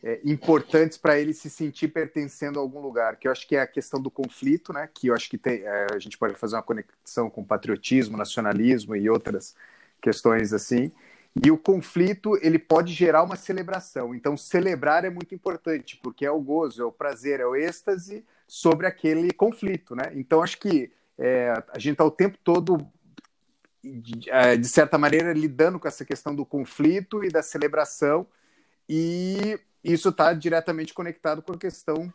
é, 0.04 0.20
importantes 0.24 0.96
para 0.96 1.18
ele 1.18 1.32
se 1.32 1.50
sentir 1.50 1.88
pertencendo 1.88 2.60
a 2.60 2.62
algum 2.62 2.80
lugar, 2.80 3.16
que 3.16 3.26
eu 3.26 3.32
acho 3.32 3.44
que 3.44 3.56
é 3.56 3.60
a 3.60 3.66
questão 3.66 4.00
do 4.00 4.08
conflito, 4.08 4.72
né, 4.72 4.88
que 4.94 5.08
eu 5.08 5.14
acho 5.16 5.28
que 5.28 5.36
tem, 5.36 5.62
é, 5.64 5.88
a 5.92 5.98
gente 5.98 6.16
pode 6.16 6.34
fazer 6.34 6.54
uma 6.54 6.62
conexão 6.62 7.28
com 7.28 7.42
patriotismo, 7.42 8.16
nacionalismo 8.16 8.94
e 8.94 9.10
outras 9.10 9.56
questões 10.00 10.52
assim, 10.52 10.92
e 11.44 11.50
o 11.50 11.58
conflito 11.58 12.38
ele 12.42 12.58
pode 12.58 12.92
gerar 12.92 13.22
uma 13.22 13.36
celebração. 13.36 14.14
Então, 14.14 14.36
celebrar 14.36 15.04
é 15.04 15.10
muito 15.10 15.34
importante, 15.34 15.98
porque 16.02 16.24
é 16.26 16.30
o 16.30 16.40
gozo, 16.40 16.82
é 16.82 16.84
o 16.84 16.92
prazer, 16.92 17.40
é 17.40 17.46
o 17.46 17.54
êxtase 17.54 18.24
sobre 18.46 18.86
aquele 18.86 19.32
conflito, 19.32 19.94
né? 19.94 20.10
Então, 20.14 20.42
acho 20.42 20.58
que 20.58 20.90
é, 21.16 21.52
a 21.68 21.78
gente 21.78 21.92
está 21.92 22.04
o 22.04 22.10
tempo 22.10 22.38
todo, 22.42 22.86
de, 23.82 24.30
é, 24.30 24.56
de, 24.56 24.68
certa 24.68 24.98
maneira, 24.98 25.32
lidando 25.32 25.78
com 25.78 25.86
essa 25.86 26.04
questão 26.04 26.34
do 26.34 26.46
conflito 26.46 27.22
e 27.24 27.28
da 27.28 27.42
celebração, 27.42 28.26
e 28.88 29.58
isso 29.84 30.08
está 30.08 30.32
diretamente 30.32 30.94
conectado 30.94 31.42
com 31.42 31.52
a 31.52 31.58
questão 31.58 32.12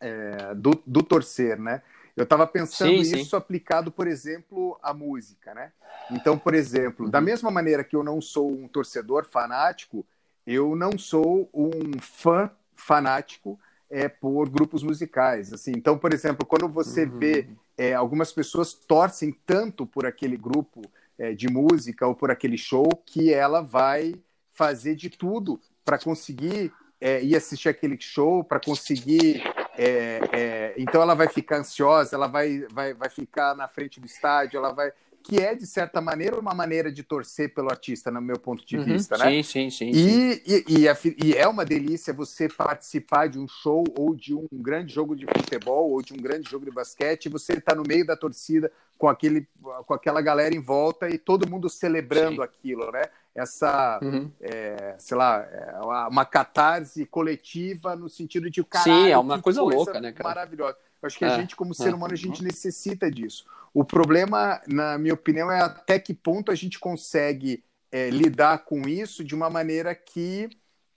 é, 0.00 0.54
do, 0.54 0.82
do 0.86 1.02
torcer, 1.02 1.58
né? 1.58 1.82
Eu 2.18 2.24
estava 2.24 2.46
pensando 2.46 3.04
sim, 3.04 3.18
isso 3.18 3.30
sim. 3.30 3.36
aplicado, 3.36 3.92
por 3.92 4.06
exemplo, 4.06 4.78
à 4.82 4.92
música, 4.92 5.54
né? 5.54 5.72
Então, 6.10 6.36
por 6.38 6.54
exemplo, 6.54 7.04
uhum. 7.04 7.10
da 7.10 7.20
mesma 7.20 7.50
maneira 7.50 7.84
que 7.84 7.94
eu 7.94 8.02
não 8.02 8.20
sou 8.20 8.50
um 8.50 8.66
torcedor 8.66 9.24
fanático, 9.24 10.04
eu 10.46 10.74
não 10.74 10.98
sou 10.98 11.48
um 11.54 11.98
fã 12.00 12.50
fanático 12.74 13.58
é, 13.88 14.08
por 14.08 14.48
grupos 14.48 14.82
musicais. 14.82 15.52
Assim, 15.52 15.72
então, 15.76 15.96
por 15.96 16.12
exemplo, 16.12 16.44
quando 16.44 16.68
você 16.68 17.04
uhum. 17.04 17.18
vê 17.18 17.48
é, 17.76 17.94
algumas 17.94 18.32
pessoas 18.32 18.74
torcem 18.74 19.32
tanto 19.46 19.86
por 19.86 20.04
aquele 20.04 20.36
grupo 20.36 20.82
é, 21.18 21.32
de 21.32 21.48
música 21.48 22.06
ou 22.06 22.14
por 22.14 22.30
aquele 22.30 22.58
show 22.58 22.88
que 23.06 23.32
ela 23.32 23.60
vai 23.60 24.14
fazer 24.52 24.96
de 24.96 25.08
tudo 25.08 25.60
para 25.84 25.98
conseguir 25.98 26.72
é, 27.00 27.22
ir 27.22 27.36
assistir 27.36 27.68
aquele 27.68 27.96
show, 28.00 28.42
para 28.42 28.60
conseguir 28.60 29.42
é, 29.78 30.20
é, 30.32 30.74
então 30.76 31.00
ela 31.00 31.14
vai 31.14 31.28
ficar 31.28 31.58
ansiosa, 31.58 32.16
ela 32.16 32.26
vai, 32.26 32.66
vai, 32.72 32.92
vai 32.92 33.08
ficar 33.08 33.54
na 33.54 33.68
frente 33.68 34.00
do 34.00 34.06
estádio, 34.06 34.58
ela 34.58 34.72
vai. 34.72 34.92
Que 35.28 35.36
é, 35.36 35.54
de 35.54 35.66
certa 35.66 36.00
maneira, 36.00 36.40
uma 36.40 36.54
maneira 36.54 36.90
de 36.90 37.02
torcer 37.02 37.52
pelo 37.52 37.70
artista, 37.70 38.10
no 38.10 38.20
meu 38.20 38.38
ponto 38.38 38.66
de 38.66 38.78
uhum, 38.78 38.84
vista, 38.84 39.18
né? 39.18 39.42
Sim, 39.42 39.42
sim, 39.42 39.70
sim. 39.70 39.90
E, 39.90 39.94
sim. 39.94 40.42
E, 40.46 40.64
e, 40.66 40.88
é, 40.88 40.96
e, 41.22 41.34
é 41.34 41.46
uma 41.46 41.66
delícia 41.66 42.14
você 42.14 42.48
participar 42.48 43.28
de 43.28 43.38
um 43.38 43.46
show 43.46 43.84
ou 43.98 44.14
de 44.14 44.34
um 44.34 44.48
grande 44.52 44.94
jogo 44.94 45.14
de 45.14 45.26
futebol 45.26 45.90
ou 45.90 46.00
de 46.00 46.14
um 46.14 46.16
grande 46.16 46.48
jogo 46.48 46.64
de 46.64 46.70
basquete, 46.70 47.26
e 47.26 47.28
você 47.28 47.52
está 47.52 47.74
no 47.74 47.82
meio 47.86 48.06
da 48.06 48.16
torcida 48.16 48.72
com, 48.96 49.06
aquele, 49.06 49.46
com 49.86 49.92
aquela 49.92 50.22
galera 50.22 50.54
em 50.54 50.60
volta 50.60 51.10
e 51.10 51.18
todo 51.18 51.48
mundo 51.48 51.68
celebrando 51.68 52.36
sim. 52.36 52.42
aquilo, 52.42 52.90
né? 52.90 53.02
essa, 53.38 54.00
uhum. 54.02 54.30
é, 54.40 54.96
sei 54.98 55.16
lá, 55.16 55.42
é 55.42 56.06
uma 56.08 56.24
catarse 56.24 57.06
coletiva 57.06 57.94
no 57.94 58.08
sentido 58.08 58.50
de, 58.50 58.64
caralho, 58.64 59.04
Sim, 59.04 59.10
é 59.10 59.18
uma 59.18 59.40
coisa, 59.40 59.60
coisa, 59.60 59.76
louca, 59.76 60.00
né, 60.00 60.12
cara? 60.12 60.30
Maravilhosa. 60.30 60.76
Eu 61.02 61.06
acho 61.06 61.18
que 61.18 61.24
é, 61.24 61.28
a 61.28 61.38
gente, 61.38 61.54
como 61.54 61.74
ser 61.74 61.90
é. 61.90 61.94
humano, 61.94 62.12
a 62.12 62.16
gente 62.16 62.42
necessita 62.42 63.10
disso. 63.10 63.46
O 63.72 63.84
problema, 63.84 64.60
na 64.66 64.98
minha 64.98 65.14
opinião, 65.14 65.50
é 65.50 65.60
até 65.60 65.98
que 65.98 66.12
ponto 66.12 66.50
a 66.50 66.54
gente 66.54 66.78
consegue 66.78 67.62
é, 67.90 68.10
lidar 68.10 68.64
com 68.64 68.88
isso 68.88 69.24
de 69.24 69.34
uma 69.34 69.48
maneira 69.48 69.94
que 69.94 70.48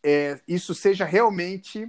é, 0.03 0.39
isso 0.47 0.73
seja 0.73 1.05
realmente 1.05 1.87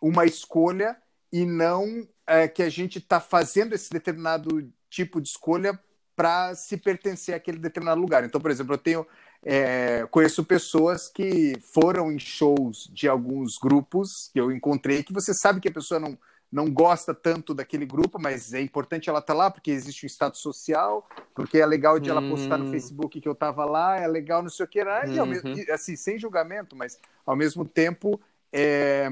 uma 0.00 0.24
escolha 0.24 0.96
e 1.32 1.44
não 1.44 2.06
é, 2.26 2.46
que 2.46 2.62
a 2.62 2.68
gente 2.68 2.98
está 2.98 3.20
fazendo 3.20 3.74
esse 3.74 3.90
determinado 3.90 4.72
tipo 4.88 5.20
de 5.20 5.28
escolha 5.28 5.78
para 6.14 6.54
se 6.54 6.76
pertencer 6.76 7.34
àquele 7.34 7.58
determinado 7.58 8.00
lugar. 8.00 8.22
Então, 8.24 8.40
por 8.40 8.50
exemplo, 8.50 8.74
eu 8.74 8.78
tenho 8.78 9.06
é, 9.44 10.06
conheço 10.10 10.44
pessoas 10.44 11.08
que 11.08 11.58
foram 11.60 12.12
em 12.12 12.18
shows 12.18 12.88
de 12.92 13.08
alguns 13.08 13.58
grupos 13.58 14.30
que 14.32 14.40
eu 14.40 14.52
encontrei 14.52 15.02
que 15.02 15.12
você 15.12 15.34
sabe 15.34 15.60
que 15.60 15.68
a 15.68 15.72
pessoa 15.72 15.98
não, 15.98 16.16
não 16.52 16.70
gosta 16.70 17.14
tanto 17.14 17.54
daquele 17.54 17.86
grupo, 17.86 18.18
mas 18.20 18.52
é 18.52 18.60
importante 18.60 19.08
ela 19.08 19.20
estar 19.20 19.32
tá 19.32 19.38
lá 19.38 19.50
porque 19.50 19.70
existe 19.70 20.04
um 20.04 20.08
status 20.08 20.40
social, 20.40 21.08
porque 21.34 21.58
é 21.58 21.64
legal 21.64 21.98
de 21.98 22.10
ela 22.10 22.20
postar 22.20 22.58
no 22.58 22.66
hum. 22.66 22.70
Facebook 22.70 23.20
que 23.20 23.26
eu 23.26 23.32
estava 23.32 23.64
lá, 23.64 23.98
é 23.98 24.06
legal 24.06 24.42
não 24.42 24.50
sei 24.50 24.66
o 24.66 24.68
que, 24.68 24.84
né? 24.84 25.04
uhum. 25.06 25.54
e, 25.56 25.70
assim, 25.70 25.96
sem 25.96 26.18
julgamento, 26.18 26.76
mas 26.76 27.00
ao 27.24 27.34
mesmo 27.34 27.64
tempo 27.64 28.20
é, 28.52 29.08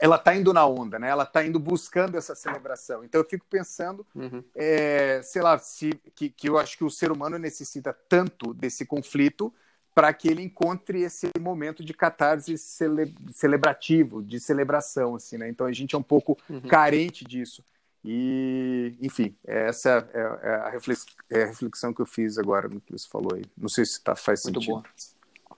ela 0.00 0.16
está 0.16 0.36
indo 0.36 0.52
na 0.52 0.64
onda, 0.64 0.98
né? 0.98 1.08
Ela 1.08 1.24
está 1.24 1.44
indo 1.44 1.58
buscando 1.58 2.16
essa 2.16 2.34
celebração. 2.34 3.04
Então 3.04 3.20
eu 3.20 3.24
fico 3.24 3.44
pensando, 3.50 4.06
uhum. 4.14 4.42
é, 4.54 5.20
sei 5.22 5.42
lá, 5.42 5.58
se, 5.58 5.90
que, 6.14 6.28
que 6.30 6.48
eu 6.48 6.58
acho 6.58 6.78
que 6.78 6.84
o 6.84 6.90
ser 6.90 7.10
humano 7.10 7.38
necessita 7.38 7.92
tanto 8.08 8.54
desse 8.54 8.86
conflito 8.86 9.52
para 9.94 10.12
que 10.12 10.28
ele 10.28 10.42
encontre 10.42 11.02
esse 11.02 11.30
momento 11.40 11.84
de 11.84 11.94
catarse 11.94 12.58
cele, 12.58 13.14
celebrativo, 13.32 14.22
de 14.22 14.40
celebração, 14.40 15.14
assim, 15.14 15.38
né? 15.38 15.48
Então 15.48 15.66
a 15.66 15.72
gente 15.72 15.94
é 15.94 15.98
um 15.98 16.02
pouco 16.02 16.36
uhum. 16.50 16.60
carente 16.62 17.24
disso. 17.24 17.62
E, 18.04 18.94
enfim, 19.00 19.34
essa 19.46 20.06
é, 20.12 20.20
é, 20.20 20.54
a 20.56 20.70
reflex, 20.70 21.06
é, 21.30 21.44
a 21.44 21.46
reflexão 21.46 21.94
que 21.94 22.02
eu 22.02 22.06
fiz 22.06 22.36
agora 22.36 22.68
no 22.68 22.80
que 22.80 22.92
você 22.92 23.08
falou 23.08 23.34
aí. 23.34 23.44
Não 23.56 23.68
sei 23.68 23.86
se 23.86 24.02
tá, 24.02 24.14
faz 24.14 24.44
Muito 24.44 24.60
sentido. 24.60 24.74
Bom. 24.74 25.54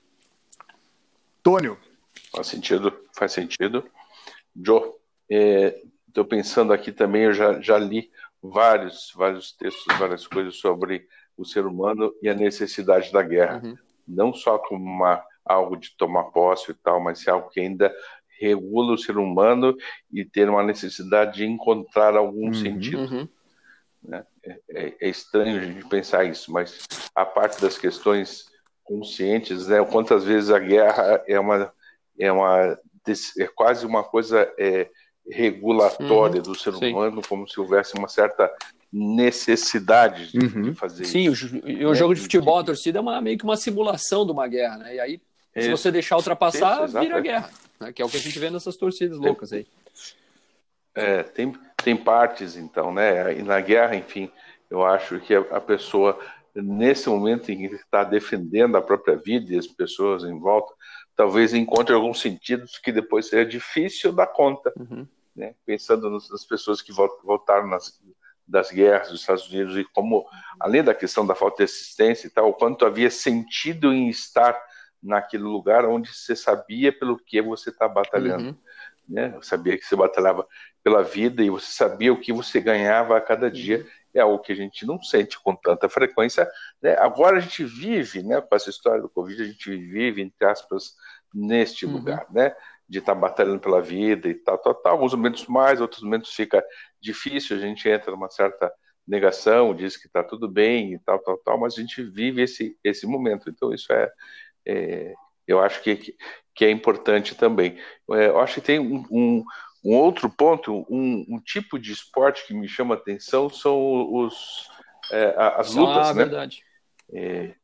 Tônio. 1.42 1.78
Faz 2.30 2.46
sentido, 2.46 2.96
faz 3.12 3.32
sentido. 3.32 3.84
Joe, 4.54 4.92
estou 5.28 6.24
é, 6.24 6.28
pensando 6.28 6.72
aqui 6.72 6.92
também, 6.92 7.22
eu 7.22 7.32
já, 7.32 7.60
já 7.60 7.78
li 7.78 8.10
vários, 8.42 9.12
vários 9.14 9.52
textos, 9.52 9.98
várias 9.98 10.26
coisas 10.26 10.56
sobre 10.56 11.08
o 11.36 11.44
ser 11.44 11.66
humano 11.66 12.14
e 12.22 12.28
a 12.28 12.34
necessidade 12.34 13.10
da 13.12 13.22
guerra. 13.22 13.60
Uhum. 13.64 13.76
Não 14.06 14.32
só 14.32 14.58
como 14.58 14.84
uma, 14.84 15.22
algo 15.44 15.76
de 15.76 15.96
tomar 15.96 16.24
posse 16.24 16.70
e 16.70 16.74
tal, 16.74 17.00
mas 17.00 17.26
é 17.26 17.30
algo 17.30 17.50
que 17.50 17.60
ainda 17.60 17.94
regula 18.38 18.94
o 18.94 18.98
ser 18.98 19.16
humano 19.16 19.76
e 20.12 20.24
ter 20.24 20.48
uma 20.48 20.62
necessidade 20.62 21.38
de 21.38 21.46
encontrar 21.46 22.16
algum 22.16 22.46
uhum. 22.46 22.54
sentido. 22.54 22.98
Uhum. 22.98 23.28
Né? 24.02 24.24
É, 24.42 24.60
é, 24.70 24.96
é, 25.00 25.08
estranho 25.08 25.58
a 25.58 25.64
gente 25.64 25.88
pensar 25.88 26.24
isso, 26.24 26.52
mas 26.52 26.86
a 27.14 27.24
parte 27.24 27.60
das 27.60 27.76
questões 27.78 28.46
conscientes, 28.84 29.66
né? 29.66 29.84
quantas 29.84 30.24
vezes 30.24 30.50
a 30.50 30.58
guerra 30.58 31.22
é 31.26 31.40
uma, 31.40 31.72
é 32.18 32.30
uma 32.30 32.78
é 33.38 33.46
quase 33.54 33.86
uma 33.86 34.02
coisa 34.02 34.52
é, 34.58 34.88
regulatória 35.30 36.36
uhum, 36.36 36.42
do 36.42 36.54
ser 36.54 36.74
sim. 36.74 36.92
humano, 36.92 37.22
como 37.28 37.48
se 37.48 37.58
houvesse 37.58 37.96
uma 37.96 38.08
certa 38.08 38.52
necessidade 38.92 40.30
de, 40.30 40.38
uhum. 40.38 40.74
fazer 40.74 41.04
sim, 41.04 41.30
isso. 41.30 41.48
Sim, 41.48 41.84
o, 41.84 41.90
o, 41.90 41.94
jogo 41.94 42.14
de 42.14 42.20
futebol, 42.20 42.58
a 42.58 42.64
torcida 42.64 42.98
é 42.98 43.00
uma, 43.00 43.20
meio 43.20 43.36
que 43.36 43.44
uma 43.44 43.56
simulação 43.56 44.24
de 44.24 44.32
uma 44.32 44.46
guerra, 44.46 44.78
né? 44.78 44.94
E 44.94 45.00
aí, 45.00 45.20
se 45.54 45.70
você 45.70 45.90
deixar 45.90 46.16
ultrapassar, 46.16 46.84
isso, 46.84 46.98
vira 46.98 47.20
guerra, 47.20 47.50
né? 47.80 47.92
que 47.92 48.02
é 48.02 48.04
o 48.04 48.08
que 48.08 48.16
a 48.16 48.20
gente 48.20 48.38
vê 48.38 48.50
nessas 48.50 48.76
torcidas 48.76 49.18
loucas 49.18 49.52
aí. 49.52 49.66
É, 50.94 51.22
tem, 51.22 51.54
tem 51.82 51.96
partes, 51.96 52.56
então, 52.56 52.92
né? 52.92 53.38
E 53.38 53.42
na 53.42 53.60
guerra, 53.60 53.96
enfim, 53.96 54.30
eu 54.70 54.84
acho 54.84 55.20
que 55.20 55.34
a, 55.34 55.40
a 55.40 55.60
pessoa, 55.60 56.18
nesse 56.54 57.08
momento 57.08 57.50
em 57.50 57.68
que 57.68 57.74
está 57.74 58.02
defendendo 58.02 58.76
a 58.76 58.82
própria 58.82 59.16
vida 59.16 59.52
e 59.52 59.58
as 59.58 59.66
pessoas 59.66 60.24
em 60.24 60.38
volta, 60.38 60.72
talvez 61.14 61.54
encontre 61.54 61.94
alguns 61.94 62.20
sentidos 62.20 62.78
que 62.78 62.92
depois 62.92 63.28
seja 63.28 63.44
difícil 63.44 64.12
dar 64.12 64.26
conta, 64.26 64.72
uhum. 64.76 65.06
né? 65.34 65.54
pensando 65.64 66.10
nas 66.10 66.44
pessoas 66.44 66.80
que 66.80 66.92
voltaram 66.92 67.66
nas, 67.68 68.00
das 68.46 68.70
guerras 68.70 69.10
dos 69.10 69.20
Estados 69.20 69.48
Unidos 69.48 69.76
e 69.76 69.84
como, 69.84 70.24
além 70.60 70.82
da 70.82 70.94
questão 70.94 71.26
da 71.26 71.34
falta 71.34 71.58
de 71.58 71.64
assistência 71.64 72.26
e 72.26 72.30
tal, 72.30 72.48
o 72.48 72.54
quanto 72.54 72.86
havia 72.86 73.10
sentido 73.10 73.92
em 73.92 74.08
estar 74.08 74.56
naquele 75.02 75.42
lugar 75.42 75.84
onde 75.84 76.12
você 76.12 76.34
sabia 76.36 76.96
pelo 76.96 77.18
que 77.18 77.40
você 77.42 77.70
está 77.70 77.88
batalhando. 77.88 78.50
Uhum. 78.50 78.56
Né? 79.08 79.32
Eu 79.34 79.42
sabia 79.42 79.76
que 79.78 79.84
você 79.84 79.94
batalhava 79.94 80.46
pela 80.82 81.02
vida 81.02 81.42
e 81.42 81.50
você 81.50 81.72
sabia 81.72 82.12
o 82.12 82.20
que 82.20 82.32
você 82.32 82.60
ganhava 82.60 83.16
a 83.16 83.20
cada 83.20 83.50
dia. 83.50 83.78
Uhum. 83.78 83.86
É 84.14 84.20
algo 84.20 84.38
que 84.38 84.52
a 84.52 84.56
gente 84.56 84.86
não 84.86 85.00
sente 85.02 85.38
com 85.40 85.54
tanta 85.54 85.88
frequência. 85.88 86.48
Né? 86.80 86.96
Agora 86.98 87.36
a 87.36 87.40
gente 87.40 87.64
vive, 87.64 88.22
né, 88.22 88.40
com 88.40 88.54
essa 88.54 88.70
história 88.70 89.02
do 89.02 89.08
Covid, 89.08 89.42
a 89.42 89.46
gente 89.46 89.70
vive, 89.76 90.22
entre 90.22 90.46
aspas, 90.46 90.94
neste 91.34 91.84
uhum. 91.84 91.92
lugar, 91.92 92.26
né? 92.30 92.54
De 92.88 92.98
estar 92.98 93.14
tá 93.14 93.20
batalhando 93.20 93.60
pela 93.60 93.80
vida 93.80 94.28
e 94.28 94.34
tal, 94.34 94.58
tal, 94.58 94.74
tal. 94.74 94.92
Alguns 94.92 95.14
momentos 95.14 95.46
mais, 95.46 95.80
outros 95.80 96.02
momentos 96.02 96.32
fica 96.32 96.64
difícil, 97.00 97.56
a 97.56 97.60
gente 97.60 97.88
entra 97.88 98.10
numa 98.10 98.30
certa 98.30 98.72
negação, 99.06 99.74
diz 99.74 99.96
que 99.96 100.06
está 100.06 100.22
tudo 100.22 100.48
bem 100.48 100.94
e 100.94 100.98
tal, 100.98 101.18
tal, 101.20 101.38
tal, 101.38 101.58
mas 101.58 101.74
a 101.74 101.80
gente 101.80 102.02
vive 102.02 102.42
esse, 102.42 102.76
esse 102.82 103.06
momento. 103.06 103.48
Então, 103.48 103.72
isso 103.72 103.92
é, 103.92 104.10
é 104.66 105.14
eu 105.46 105.60
acho 105.60 105.80
que, 105.82 106.14
que 106.54 106.64
é 106.64 106.70
importante 106.70 107.34
também. 107.34 107.78
É, 108.12 108.26
eu 108.26 108.40
acho 108.40 108.54
que 108.54 108.60
tem 108.66 108.80
um, 108.80 109.06
um, 109.10 109.44
um 109.84 109.94
outro 109.94 110.28
ponto, 110.28 110.84
um, 110.90 111.24
um, 111.28 111.38
tipo 111.38 111.78
de 111.78 111.92
esporte 111.92 112.46
que 112.46 112.54
me 112.54 112.66
chama 112.66 112.94
a 112.94 112.98
atenção 112.98 113.48
são 113.48 114.12
os, 114.12 114.68
é, 115.12 115.34
as 115.38 115.72
lutas, 115.72 116.08
ah, 116.08 116.14
né? 116.14 116.24
verdade. 116.24 116.62
É, 117.12 117.54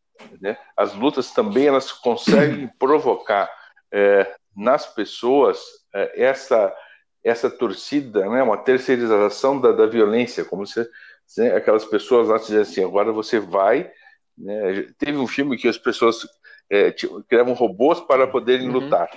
né? 0.41 0.57
As 0.77 0.95
lutas 0.95 1.33
também 1.33 1.67
elas 1.67 1.91
conseguem 1.91 2.69
provocar 2.79 3.51
é, 3.93 4.33
nas 4.57 4.87
pessoas 4.87 5.61
é, 5.95 6.25
essa 6.25 6.75
essa 7.25 7.49
torcida, 7.49 8.29
né? 8.29 8.43
Uma 8.43 8.57
terceirização 8.57 9.61
da, 9.61 9.71
da 9.71 9.87
violência, 9.87 10.45
como 10.45 10.67
se 10.67 10.85
né? 11.39 11.55
aquelas 11.55 11.85
pessoas 11.85 12.27
lá 12.27 12.37
dizem 12.37 12.59
assim, 12.59 12.85
agora 12.85 13.13
você 13.13 13.39
vai. 13.39 13.89
Né? 14.37 14.89
Teve 14.99 15.19
um 15.19 15.29
filme 15.29 15.57
que 15.57 15.69
as 15.69 15.79
pessoas 15.79 16.27
é, 16.69 16.93
criavam 17.29 17.55
robôs 17.55 18.01
para 18.01 18.27
poderem 18.27 18.67
uhum. 18.67 18.81
lutar. 18.81 19.09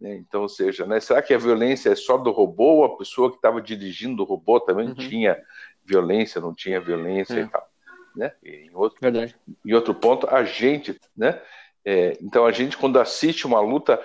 Né? 0.00 0.14
Então, 0.14 0.40
ou 0.40 0.48
seja, 0.48 0.86
né? 0.86 1.00
será 1.00 1.20
que 1.20 1.34
a 1.34 1.38
violência 1.38 1.90
é 1.90 1.94
só 1.94 2.16
do 2.16 2.30
robô 2.30 2.76
ou 2.76 2.84
a 2.86 2.96
pessoa 2.96 3.28
que 3.28 3.36
estava 3.36 3.60
dirigindo 3.60 4.22
o 4.22 4.26
robô 4.26 4.58
também 4.58 4.88
uhum. 4.88 4.94
tinha 4.94 5.36
violência, 5.84 6.40
não 6.40 6.54
tinha 6.54 6.80
violência 6.80 7.40
e 7.40 7.46
tal? 7.46 7.68
né? 8.14 8.32
Em 8.44 8.70
outro, 8.74 8.98
Verdade. 9.00 9.34
em 9.64 9.72
outro 9.72 9.94
ponto, 9.94 10.28
a 10.28 10.44
gente, 10.44 10.98
né? 11.16 11.40
É, 11.84 12.16
então 12.22 12.46
a 12.46 12.52
gente 12.52 12.78
quando 12.78 12.98
assiste 12.98 13.46
uma 13.46 13.60
luta, 13.60 14.00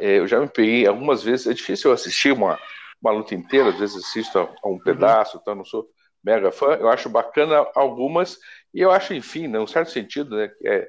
eu 0.00 0.26
já 0.26 0.40
me 0.40 0.48
peguei 0.48 0.86
algumas 0.86 1.22
vezes, 1.22 1.46
é 1.46 1.54
difícil 1.54 1.90
eu 1.90 1.94
assistir 1.94 2.32
uma, 2.32 2.58
uma 3.00 3.12
luta 3.12 3.34
inteira, 3.34 3.70
às 3.70 3.78
vezes 3.78 3.96
assisto 3.96 4.38
a, 4.38 4.42
a 4.42 4.68
um 4.68 4.72
uhum. 4.72 4.78
pedaço, 4.78 5.38
então 5.40 5.54
não 5.54 5.64
sou 5.64 5.88
mega 6.22 6.52
fã, 6.52 6.74
eu 6.74 6.88
acho 6.88 7.08
bacana 7.08 7.66
algumas, 7.74 8.38
e 8.72 8.80
eu 8.80 8.90
acho, 8.90 9.12
enfim, 9.12 9.48
num 9.48 9.66
certo 9.66 9.90
sentido, 9.90 10.36
né, 10.36 10.50
é, 10.64 10.88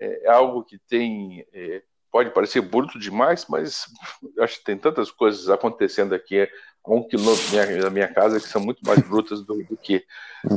é, 0.00 0.24
é 0.24 0.30
algo 0.30 0.64
que 0.64 0.78
tem, 0.88 1.46
é, 1.52 1.82
pode 2.10 2.30
parecer 2.30 2.62
bruto 2.62 2.98
demais, 2.98 3.46
mas 3.48 3.86
acho 4.40 4.58
que 4.58 4.64
tem 4.64 4.78
tantas 4.78 5.10
coisas 5.10 5.50
acontecendo 5.50 6.14
aqui 6.14 6.48
a 6.84 6.92
um 6.92 7.06
quilômetro 7.06 7.52
da 7.52 7.66
minha, 7.66 7.82
da 7.82 7.90
minha 7.90 8.08
casa 8.08 8.40
que 8.40 8.48
são 8.48 8.60
muito 8.60 8.80
mais 8.84 9.00
brutas 9.00 9.44
do, 9.44 9.62
do, 9.64 9.76
que, 9.76 10.02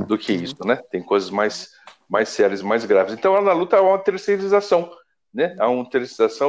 do 0.08 0.18
que 0.18 0.32
isso, 0.32 0.66
né? 0.66 0.78
Tem 0.90 1.04
coisas 1.04 1.30
mais, 1.30 1.72
mais 2.10 2.30
sérias, 2.30 2.62
mais 2.62 2.86
graves. 2.86 3.14
Então, 3.14 3.40
na 3.42 3.52
luta 3.52 3.76
há 3.76 3.82
uma 3.82 4.00
terceirização, 4.00 4.90
né? 5.34 5.56
Há 5.60 5.68
uma 5.70 5.90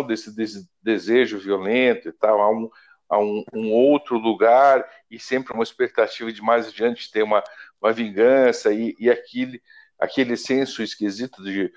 desse, 0.07 0.35
desse 0.35 0.68
desejo 0.83 1.38
violento 1.38 2.09
e 2.09 2.12
tal, 2.12 2.40
há 2.40 2.51
um, 2.51 2.70
há 3.09 3.18
um, 3.18 3.44
um, 3.55 3.73
outro 3.73 4.18
lugar 4.18 4.85
e 5.11 5.18
sempre 5.18 5.55
uma 5.55 5.62
expectativa 5.62 6.33
de 6.33 6.42
mais 6.42 6.68
adiante 6.68 7.11
ter 7.11 7.23
uma, 7.23 7.42
uma 7.81 7.92
vingança 7.92 8.73
e, 8.73 8.94
e 8.99 9.11
aquele, 9.11 9.62
aquele 9.99 10.37
senso 10.37 10.83
esquisito 10.83 11.42
de 11.42 11.73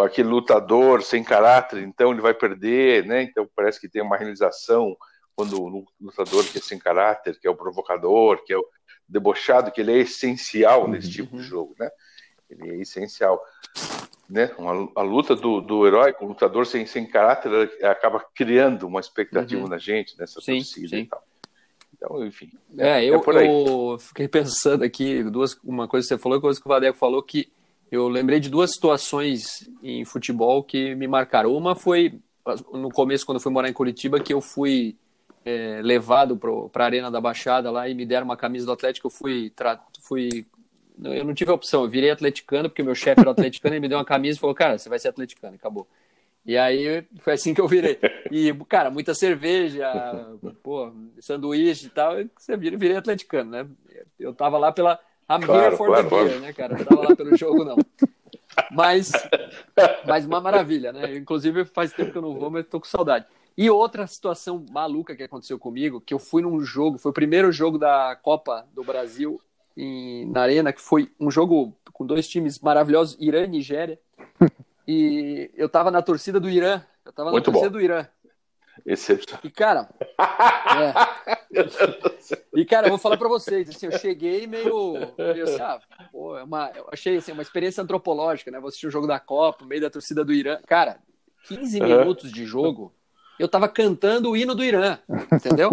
aquele 0.00 0.28
lutador 0.28 1.02
sem 1.02 1.22
caráter, 1.22 1.82
então 1.82 2.12
ele 2.12 2.22
vai 2.22 2.32
perder, 2.32 3.04
né? 3.04 3.22
Então 3.24 3.46
parece 3.54 3.78
que 3.78 3.90
tem 3.90 4.00
uma 4.00 4.16
realização 4.16 4.96
quando 5.36 5.60
o 5.60 5.86
lutador 6.00 6.44
que 6.44 6.58
é 6.58 6.60
sem 6.62 6.78
caráter, 6.78 7.38
que 7.38 7.46
é 7.46 7.50
o 7.50 7.56
provocador, 7.56 8.42
que 8.44 8.52
é 8.52 8.56
o 8.56 8.64
debochado, 9.06 9.70
que 9.70 9.80
ele 9.80 9.92
é 9.92 9.98
essencial 9.98 10.88
nesse 10.88 11.08
uhum. 11.08 11.12
tipo 11.12 11.36
de 11.36 11.42
jogo, 11.42 11.74
né? 11.78 11.90
Ele 12.48 12.70
é 12.70 12.76
essencial, 12.76 13.42
né? 14.32 14.50
Uma, 14.56 14.90
a 14.96 15.02
luta 15.02 15.36
do, 15.36 15.60
do 15.60 15.86
herói 15.86 16.14
com 16.14 16.24
o 16.24 16.28
lutador 16.28 16.66
sem, 16.66 16.86
sem 16.86 17.06
caráter 17.06 17.70
acaba 17.84 18.24
criando 18.34 18.86
uma 18.86 18.98
expectativa 18.98 19.62
uhum. 19.62 19.68
na 19.68 19.76
gente, 19.76 20.18
nessa 20.18 20.40
sim, 20.40 20.56
torcida 20.56 20.88
sim. 20.88 21.00
e 21.00 21.06
tal. 21.06 21.22
Então, 21.94 22.26
enfim. 22.26 22.50
É, 22.78 23.04
eu, 23.04 23.14
é 23.14 23.46
eu, 23.46 23.98
fiquei 23.98 24.26
pensando 24.28 24.84
aqui, 24.84 25.22
duas, 25.22 25.54
uma 25.62 25.86
coisa 25.86 26.06
que 26.08 26.14
você 26.14 26.18
falou 26.18 26.38
e 26.38 26.40
coisa 26.40 26.58
que 26.58 26.66
o 26.66 26.68
Vadeco 26.70 26.96
falou, 26.96 27.22
que 27.22 27.52
eu 27.90 28.08
lembrei 28.08 28.40
de 28.40 28.48
duas 28.48 28.72
situações 28.72 29.68
em 29.82 30.02
futebol 30.06 30.64
que 30.64 30.94
me 30.94 31.06
marcaram. 31.06 31.54
Uma 31.54 31.76
foi 31.76 32.18
no 32.72 32.88
começo, 32.88 33.26
quando 33.26 33.36
eu 33.36 33.42
fui 33.42 33.52
morar 33.52 33.68
em 33.68 33.74
Curitiba, 33.74 34.18
que 34.18 34.32
eu 34.32 34.40
fui 34.40 34.96
é, 35.44 35.80
levado 35.82 36.38
para 36.72 36.84
a 36.84 36.86
Arena 36.86 37.10
da 37.10 37.20
Baixada 37.20 37.70
lá 37.70 37.86
e 37.86 37.94
me 37.94 38.06
deram 38.06 38.24
uma 38.24 38.36
camisa 38.36 38.64
do 38.64 38.72
Atlético, 38.72 39.08
eu 39.08 39.10
fui, 39.10 39.52
fui 40.00 40.46
eu 41.04 41.24
não 41.24 41.34
tive 41.34 41.50
opção, 41.50 41.82
eu 41.82 41.88
virei 41.88 42.10
atleticano, 42.10 42.68
porque 42.68 42.82
meu 42.82 42.94
chefe 42.94 43.20
era 43.20 43.30
atleticano, 43.30 43.74
ele 43.74 43.80
me 43.80 43.88
deu 43.88 43.98
uma 43.98 44.04
camisa 44.04 44.38
e 44.38 44.40
falou, 44.40 44.54
cara, 44.54 44.78
você 44.78 44.88
vai 44.88 44.98
ser 44.98 45.08
atleticano, 45.08 45.54
acabou. 45.54 45.86
E 46.44 46.56
aí 46.56 47.06
foi 47.20 47.34
assim 47.34 47.54
que 47.54 47.60
eu 47.60 47.68
virei. 47.68 47.98
E, 48.30 48.52
cara, 48.68 48.90
muita 48.90 49.14
cerveja, 49.14 49.86
pô, 50.62 50.92
sanduíche 51.20 51.86
e 51.86 51.90
tal, 51.90 52.14
você 52.36 52.56
vira, 52.56 52.76
virei 52.76 52.96
atleticano, 52.96 53.50
né? 53.50 53.66
Eu 54.18 54.34
tava 54.34 54.58
lá 54.58 54.72
pela. 54.72 54.98
I'm 55.30 55.40
claro, 55.40 55.76
for 55.76 55.86
claro, 55.86 56.02
the 56.02 56.08
claro. 56.08 56.28
beer, 56.28 56.40
né, 56.40 56.52
cara? 56.52 56.78
Eu 56.78 56.84
tava 56.84 57.08
lá 57.08 57.16
pelo 57.16 57.36
jogo, 57.36 57.64
não. 57.64 57.76
Mas, 58.70 59.12
mas 60.06 60.26
uma 60.26 60.40
maravilha, 60.40 60.92
né? 60.92 61.16
Inclusive 61.16 61.64
faz 61.64 61.92
tempo 61.92 62.10
que 62.10 62.18
eu 62.18 62.22
não 62.22 62.34
vou, 62.34 62.50
mas 62.50 62.66
tô 62.66 62.80
com 62.80 62.86
saudade. 62.86 63.24
E 63.56 63.70
outra 63.70 64.06
situação 64.06 64.64
maluca 64.70 65.14
que 65.14 65.22
aconteceu 65.22 65.58
comigo, 65.58 66.00
que 66.00 66.12
eu 66.12 66.18
fui 66.18 66.42
num 66.42 66.60
jogo, 66.60 66.98
foi 66.98 67.10
o 67.10 67.14
primeiro 67.14 67.52
jogo 67.52 67.78
da 67.78 68.16
Copa 68.20 68.66
do 68.74 68.82
Brasil 68.82 69.40
em, 69.76 70.26
na 70.30 70.42
Arena, 70.42 70.72
que 70.72 70.80
foi 70.80 71.10
um 71.18 71.30
jogo 71.30 71.76
com 71.92 72.06
dois 72.06 72.28
times 72.28 72.58
maravilhosos, 72.58 73.16
Irã 73.20 73.44
e 73.44 73.48
Nigéria. 73.48 73.98
E 74.84 75.48
eu 75.54 75.68
tava 75.68 75.92
na 75.92 76.02
torcida 76.02 76.40
do 76.40 76.50
Irã. 76.50 76.82
Eu 77.04 77.12
tava 77.12 77.30
Muito 77.30 77.46
na 77.46 77.52
torcida 77.52 77.70
bom. 77.70 77.78
do 77.78 77.80
Irã. 77.80 78.04
Excepcional. 78.84 79.40
E, 79.44 79.50
cara. 79.50 79.88
é. 81.52 81.62
E, 82.52 82.64
cara, 82.64 82.86
eu 82.86 82.90
vou 82.90 82.98
falar 82.98 83.16
para 83.16 83.28
vocês, 83.28 83.68
assim, 83.68 83.86
eu 83.86 83.98
cheguei 83.98 84.46
meio. 84.46 84.94
meio 85.16 85.44
assim, 85.44 85.60
ah, 85.60 85.80
pô, 86.10 86.36
é 86.36 86.42
uma, 86.42 86.70
eu 86.74 86.88
achei 86.90 87.16
assim, 87.16 87.32
uma 87.32 87.42
experiência 87.42 87.82
antropológica, 87.82 88.50
né? 88.50 88.58
Vou 88.58 88.68
assistir 88.68 88.88
o 88.88 88.90
jogo 88.90 89.06
da 89.06 89.20
Copa, 89.20 89.64
meio 89.64 89.80
da 89.80 89.90
torcida 89.90 90.24
do 90.24 90.32
Irã. 90.32 90.58
Cara, 90.66 90.98
15 91.46 91.80
uhum. 91.80 91.86
minutos 91.86 92.32
de 92.32 92.44
jogo 92.44 92.92
eu 93.38 93.48
tava 93.48 93.68
cantando 93.68 94.30
o 94.30 94.36
hino 94.36 94.54
do 94.54 94.62
Irã, 94.62 94.98
entendeu? 95.32 95.70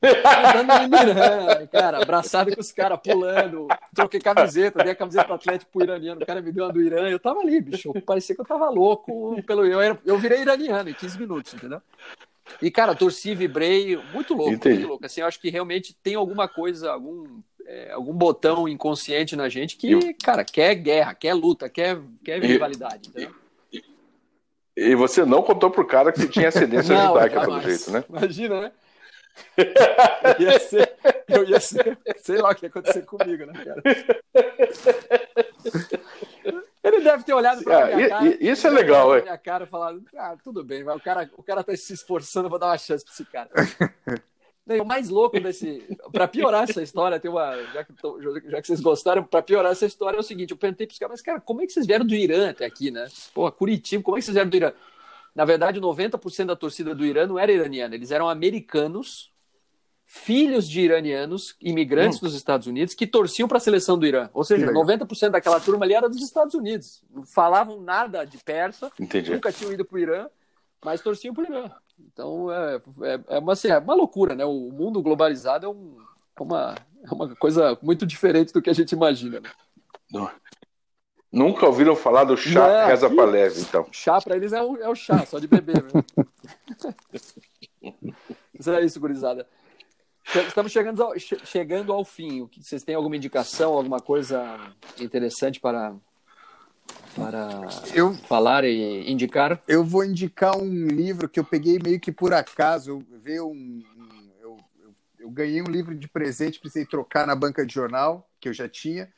cantando 0.00 0.72
o 0.72 0.76
hino 0.76 0.88
do 0.88 0.96
Irã, 0.96 1.66
cara, 1.70 2.02
abraçado 2.02 2.54
com 2.54 2.60
os 2.60 2.72
caras, 2.72 2.98
pulando, 3.02 3.68
troquei 3.94 4.20
camiseta, 4.20 4.82
dei 4.82 4.92
a 4.92 4.96
camiseta 4.96 5.28
do 5.28 5.34
Atlético 5.34 5.70
pro 5.72 5.82
iraniano, 5.82 6.22
o 6.22 6.26
cara 6.26 6.40
me 6.40 6.50
deu 6.50 6.64
uma 6.64 6.72
do 6.72 6.82
Irã, 6.82 7.08
eu 7.08 7.18
tava 7.18 7.40
ali, 7.40 7.60
bicho, 7.60 7.92
parecia 8.04 8.34
que 8.34 8.40
eu 8.40 8.46
tava 8.46 8.68
louco, 8.70 9.40
pelo 9.46 9.64
eu, 9.64 9.80
era, 9.80 9.98
eu 10.04 10.18
virei 10.18 10.40
iraniano 10.40 10.88
em 10.88 10.94
15 10.94 11.18
minutos, 11.18 11.54
entendeu? 11.54 11.80
E, 12.60 12.70
cara, 12.70 12.94
torci, 12.94 13.34
vibrei, 13.34 13.96
muito 14.12 14.34
louco, 14.34 14.52
Entendi. 14.52 14.76
muito 14.76 14.88
louco, 14.88 15.06
assim, 15.06 15.20
eu 15.20 15.26
acho 15.26 15.40
que 15.40 15.50
realmente 15.50 15.94
tem 16.02 16.14
alguma 16.14 16.46
coisa, 16.48 16.92
algum, 16.92 17.40
é, 17.66 17.92
algum 17.92 18.12
botão 18.12 18.68
inconsciente 18.68 19.36
na 19.36 19.48
gente 19.48 19.76
que, 19.76 20.14
cara, 20.14 20.44
quer 20.44 20.74
guerra, 20.74 21.14
quer 21.14 21.34
luta, 21.34 21.68
quer, 21.68 21.98
quer 22.24 22.42
rivalidade, 22.42 23.08
entendeu? 23.08 23.34
E 24.76 24.94
você 24.94 25.24
não 25.24 25.42
contou 25.42 25.70
pro 25.70 25.86
cara 25.86 26.12
que 26.12 26.20
você 26.20 26.28
tinha 26.28 26.48
ascendência 26.48 26.94
não, 26.96 27.08
judaica, 27.08 27.40
pelo 27.40 27.60
jeito, 27.60 27.90
né? 27.90 28.04
Imagina, 28.08 28.60
né? 28.60 28.72
Eu 29.56 29.66
ia, 30.46 30.58
ser, 30.60 30.94
eu 31.28 31.44
ia 31.44 31.60
ser, 31.60 31.98
sei 32.18 32.38
lá 32.38 32.50
o 32.50 32.54
que 32.54 32.66
ia 32.66 32.68
acontecer 32.68 33.02
comigo, 33.02 33.46
né, 33.46 33.64
cara? 33.64 33.82
Ele 36.84 37.00
deve 37.00 37.24
ter 37.24 37.32
olhado 37.32 37.64
pra 37.64 37.84
ah, 37.84 37.96
minha 37.96 38.08
cara. 38.08 38.36
Isso 38.40 38.66
é 38.66 38.70
legal, 38.70 39.16
é. 39.16 39.22
minha 39.22 39.38
cara 39.38 39.64
e 39.64 39.66
falado, 39.66 40.04
ah, 40.16 40.36
tudo 40.42 40.62
bem, 40.62 40.88
o 40.88 41.00
cara, 41.00 41.28
o 41.36 41.42
cara 41.42 41.64
tá 41.64 41.74
se 41.76 41.92
esforçando, 41.92 42.46
eu 42.46 42.50
vou 42.50 42.58
dar 42.58 42.66
uma 42.66 42.78
chance 42.78 43.04
pra 43.04 43.12
esse 43.12 43.24
cara. 43.24 43.50
O 44.66 44.84
mais 44.84 45.08
louco 45.10 45.38
desse. 45.38 45.84
Para 46.10 46.26
piorar 46.26 46.64
essa 46.64 46.82
história, 46.82 47.20
tem 47.20 47.30
uma. 47.30 47.54
Já 47.72 47.84
que, 47.84 47.92
tô, 47.92 48.20
já 48.20 48.60
que 48.60 48.66
vocês 48.66 48.80
gostaram, 48.80 49.22
para 49.22 49.42
piorar 49.42 49.72
essa 49.72 49.84
história 49.84 50.16
é 50.16 50.20
o 50.20 50.22
seguinte: 50.22 50.52
eu 50.52 50.56
perguntei 50.56 50.86
para 50.86 50.92
os 50.92 50.98
caras, 50.98 51.12
mas, 51.12 51.22
cara, 51.22 51.40
como 51.40 51.60
é 51.62 51.66
que 51.66 51.72
vocês 51.72 51.86
vieram 51.86 52.06
do 52.06 52.14
Irã 52.14 52.50
até 52.50 52.64
aqui, 52.64 52.90
né? 52.90 53.06
Pô, 53.34 53.50
Curitiba, 53.52 54.02
como 54.02 54.16
é 54.16 54.20
que 54.20 54.24
vocês 54.24 54.34
vieram 54.34 54.50
do 54.50 54.56
Irã? 54.56 54.72
Na 55.34 55.44
verdade, 55.44 55.80
90% 55.80 56.46
da 56.46 56.56
torcida 56.56 56.94
do 56.94 57.04
Irã 57.04 57.26
não 57.26 57.38
era 57.38 57.52
iraniana, 57.52 57.94
eles 57.94 58.10
eram 58.12 58.28
americanos, 58.28 59.32
filhos 60.04 60.68
de 60.68 60.80
iranianos, 60.80 61.56
imigrantes 61.60 62.18
hum. 62.18 62.26
dos 62.26 62.34
Estados 62.34 62.66
Unidos, 62.66 62.94
que 62.94 63.06
torciam 63.06 63.48
para 63.48 63.58
a 63.58 63.60
seleção 63.60 63.98
do 63.98 64.06
Irã. 64.06 64.30
Ou 64.32 64.44
seja, 64.44 64.66
90% 64.66 65.30
daquela 65.30 65.58
turma 65.58 65.84
ali 65.84 65.92
era 65.92 66.08
dos 66.08 66.22
Estados 66.22 66.54
Unidos. 66.54 67.02
Não 67.10 67.24
falavam 67.24 67.80
nada 67.80 68.24
de 68.24 68.38
persa, 68.38 68.92
Entendi. 68.98 69.32
nunca 69.32 69.52
tinham 69.52 69.72
ido 69.72 69.84
para 69.84 69.96
o 69.96 69.98
Irã, 69.98 70.28
mas 70.84 71.00
torciam 71.00 71.34
para 71.34 71.42
o 71.42 71.46
Irã. 71.52 71.70
Então 71.98 72.50
é, 72.52 72.76
é, 73.02 73.36
é, 73.36 73.38
uma, 73.38 73.52
assim, 73.52 73.68
é 73.68 73.78
uma 73.78 73.94
loucura, 73.94 74.34
né? 74.34 74.44
O 74.44 74.70
mundo 74.70 75.02
globalizado 75.02 75.66
é, 75.66 75.68
um, 75.68 75.96
é, 76.38 76.42
uma, 76.42 76.74
é 77.02 77.14
uma 77.14 77.34
coisa 77.36 77.78
muito 77.82 78.06
diferente 78.06 78.52
do 78.52 78.62
que 78.62 78.70
a 78.70 78.74
gente 78.74 78.92
imagina. 78.92 79.40
Né? 80.12 80.30
Nunca 81.32 81.66
ouviram 81.66 81.96
falar 81.96 82.24
do 82.24 82.36
chá 82.36 82.66
é, 82.68 82.86
reza 82.86 83.10
para 83.10 83.24
leve, 83.24 83.60
então. 83.60 83.86
Chá 83.90 84.20
para 84.20 84.36
eles 84.36 84.52
é 84.52 84.62
o, 84.62 84.76
é 84.76 84.88
o 84.88 84.94
chá, 84.94 85.24
só 85.26 85.38
de 85.38 85.48
beber. 85.48 85.82
Né? 85.82 86.04
Mas 88.56 88.68
é 88.68 88.84
isso, 88.84 89.00
gurizada. 89.00 89.46
Estamos 90.46 90.72
chegando 90.72 91.02
ao, 91.02 91.18
chegando 91.18 91.92
ao 91.92 92.04
fim. 92.04 92.48
Vocês 92.58 92.82
têm 92.82 92.94
alguma 92.94 93.16
indicação, 93.16 93.74
alguma 93.74 94.00
coisa 94.00 94.58
interessante 94.98 95.60
para 95.60 95.94
para 97.14 97.68
eu, 97.94 98.12
falar 98.14 98.64
e 98.64 99.10
indicar? 99.10 99.62
Eu 99.68 99.84
vou 99.84 100.04
indicar 100.04 100.56
um 100.56 100.86
livro 100.86 101.28
que 101.28 101.38
eu 101.38 101.44
peguei 101.44 101.78
meio 101.82 102.00
que 102.00 102.10
por 102.10 102.34
acaso. 102.34 103.04
Eu, 103.24 103.48
um, 103.48 103.52
um 103.52 104.30
eu, 104.40 104.58
eu, 104.80 104.94
eu, 105.20 105.30
ganhei 105.30 105.62
um 105.62 105.70
livro 105.70 105.94
de 105.94 106.08
presente, 106.08 106.58
precisei 106.58 106.84
trocar 106.84 107.26
na 107.26 107.34
banca 107.34 107.64
de 107.64 107.72
jornal, 107.72 108.28
que 108.40 108.48
eu 108.48 108.52
já 108.52 108.68
tinha. 108.68 109.08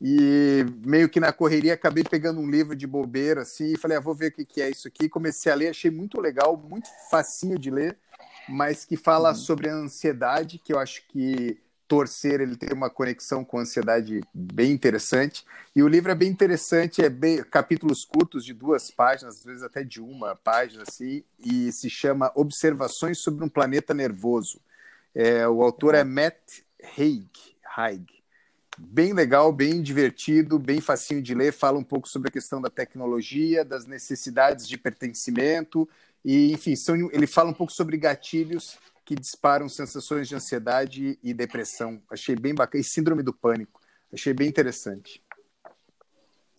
E 0.00 0.66
meio 0.84 1.08
que 1.08 1.20
na 1.20 1.32
correria 1.32 1.74
acabei 1.74 2.02
pegando 2.04 2.40
um 2.40 2.50
livro 2.50 2.74
de 2.74 2.86
bobeira 2.86 3.42
assim 3.42 3.72
e 3.72 3.78
falei, 3.78 3.96
ah, 3.96 4.00
vou 4.00 4.14
ver 4.14 4.28
o 4.28 4.32
que, 4.32 4.44
que 4.44 4.60
é 4.60 4.68
isso 4.68 4.88
aqui. 4.88 5.08
Comecei 5.08 5.50
a 5.50 5.54
ler, 5.54 5.68
achei 5.68 5.90
muito 5.90 6.20
legal, 6.20 6.56
muito 6.56 6.88
facinho 7.10 7.58
de 7.58 7.70
ler, 7.70 7.96
mas 8.48 8.84
que 8.84 8.96
fala 8.96 9.30
uhum. 9.30 9.34
sobre 9.34 9.68
a 9.68 9.74
ansiedade, 9.74 10.58
que 10.58 10.72
eu 10.72 10.78
acho 10.78 11.06
que 11.08 11.58
torcer, 11.86 12.40
ele 12.40 12.56
tem 12.56 12.72
uma 12.72 12.88
conexão 12.88 13.44
com 13.44 13.58
ansiedade 13.58 14.20
bem 14.32 14.72
interessante. 14.72 15.44
E 15.74 15.82
o 15.82 15.88
livro 15.88 16.10
é 16.10 16.14
bem 16.14 16.28
interessante, 16.28 17.02
é 17.02 17.08
bem, 17.08 17.42
capítulos 17.42 18.04
curtos 18.04 18.44
de 18.44 18.54
duas 18.54 18.90
páginas, 18.90 19.36
às 19.36 19.44
vezes 19.44 19.62
até 19.62 19.82
de 19.84 20.00
uma 20.00 20.34
página, 20.34 20.84
assim, 20.86 21.22
e 21.38 21.70
se 21.72 21.90
chama 21.90 22.32
Observações 22.34 23.18
sobre 23.18 23.44
um 23.44 23.48
Planeta 23.48 23.92
Nervoso. 23.92 24.60
É, 25.14 25.46
o 25.46 25.62
autor 25.62 25.94
é 25.94 26.02
Matt 26.04 26.62
Haig, 26.96 27.30
Haig. 27.76 28.06
Bem 28.76 29.12
legal, 29.12 29.52
bem 29.52 29.80
divertido, 29.80 30.58
bem 30.58 30.80
facinho 30.80 31.22
de 31.22 31.34
ler, 31.34 31.52
fala 31.52 31.78
um 31.78 31.84
pouco 31.84 32.08
sobre 32.08 32.28
a 32.28 32.32
questão 32.32 32.60
da 32.60 32.68
tecnologia, 32.68 33.64
das 33.64 33.86
necessidades 33.86 34.66
de 34.66 34.76
pertencimento, 34.76 35.88
e 36.24 36.52
enfim, 36.52 36.74
são, 36.74 36.96
ele 37.12 37.26
fala 37.26 37.50
um 37.50 37.54
pouco 37.54 37.72
sobre 37.72 37.96
gatilhos 37.96 38.76
que 39.04 39.14
disparam 39.14 39.68
sensações 39.68 40.28
de 40.28 40.34
ansiedade 40.34 41.18
e 41.22 41.34
depressão. 41.34 42.02
Achei 42.10 42.34
bem 42.34 42.54
bacana. 42.54 42.80
E 42.80 42.84
síndrome 42.84 43.22
do 43.22 43.32
pânico. 43.32 43.80
Achei 44.12 44.32
bem 44.32 44.48
interessante. 44.48 45.22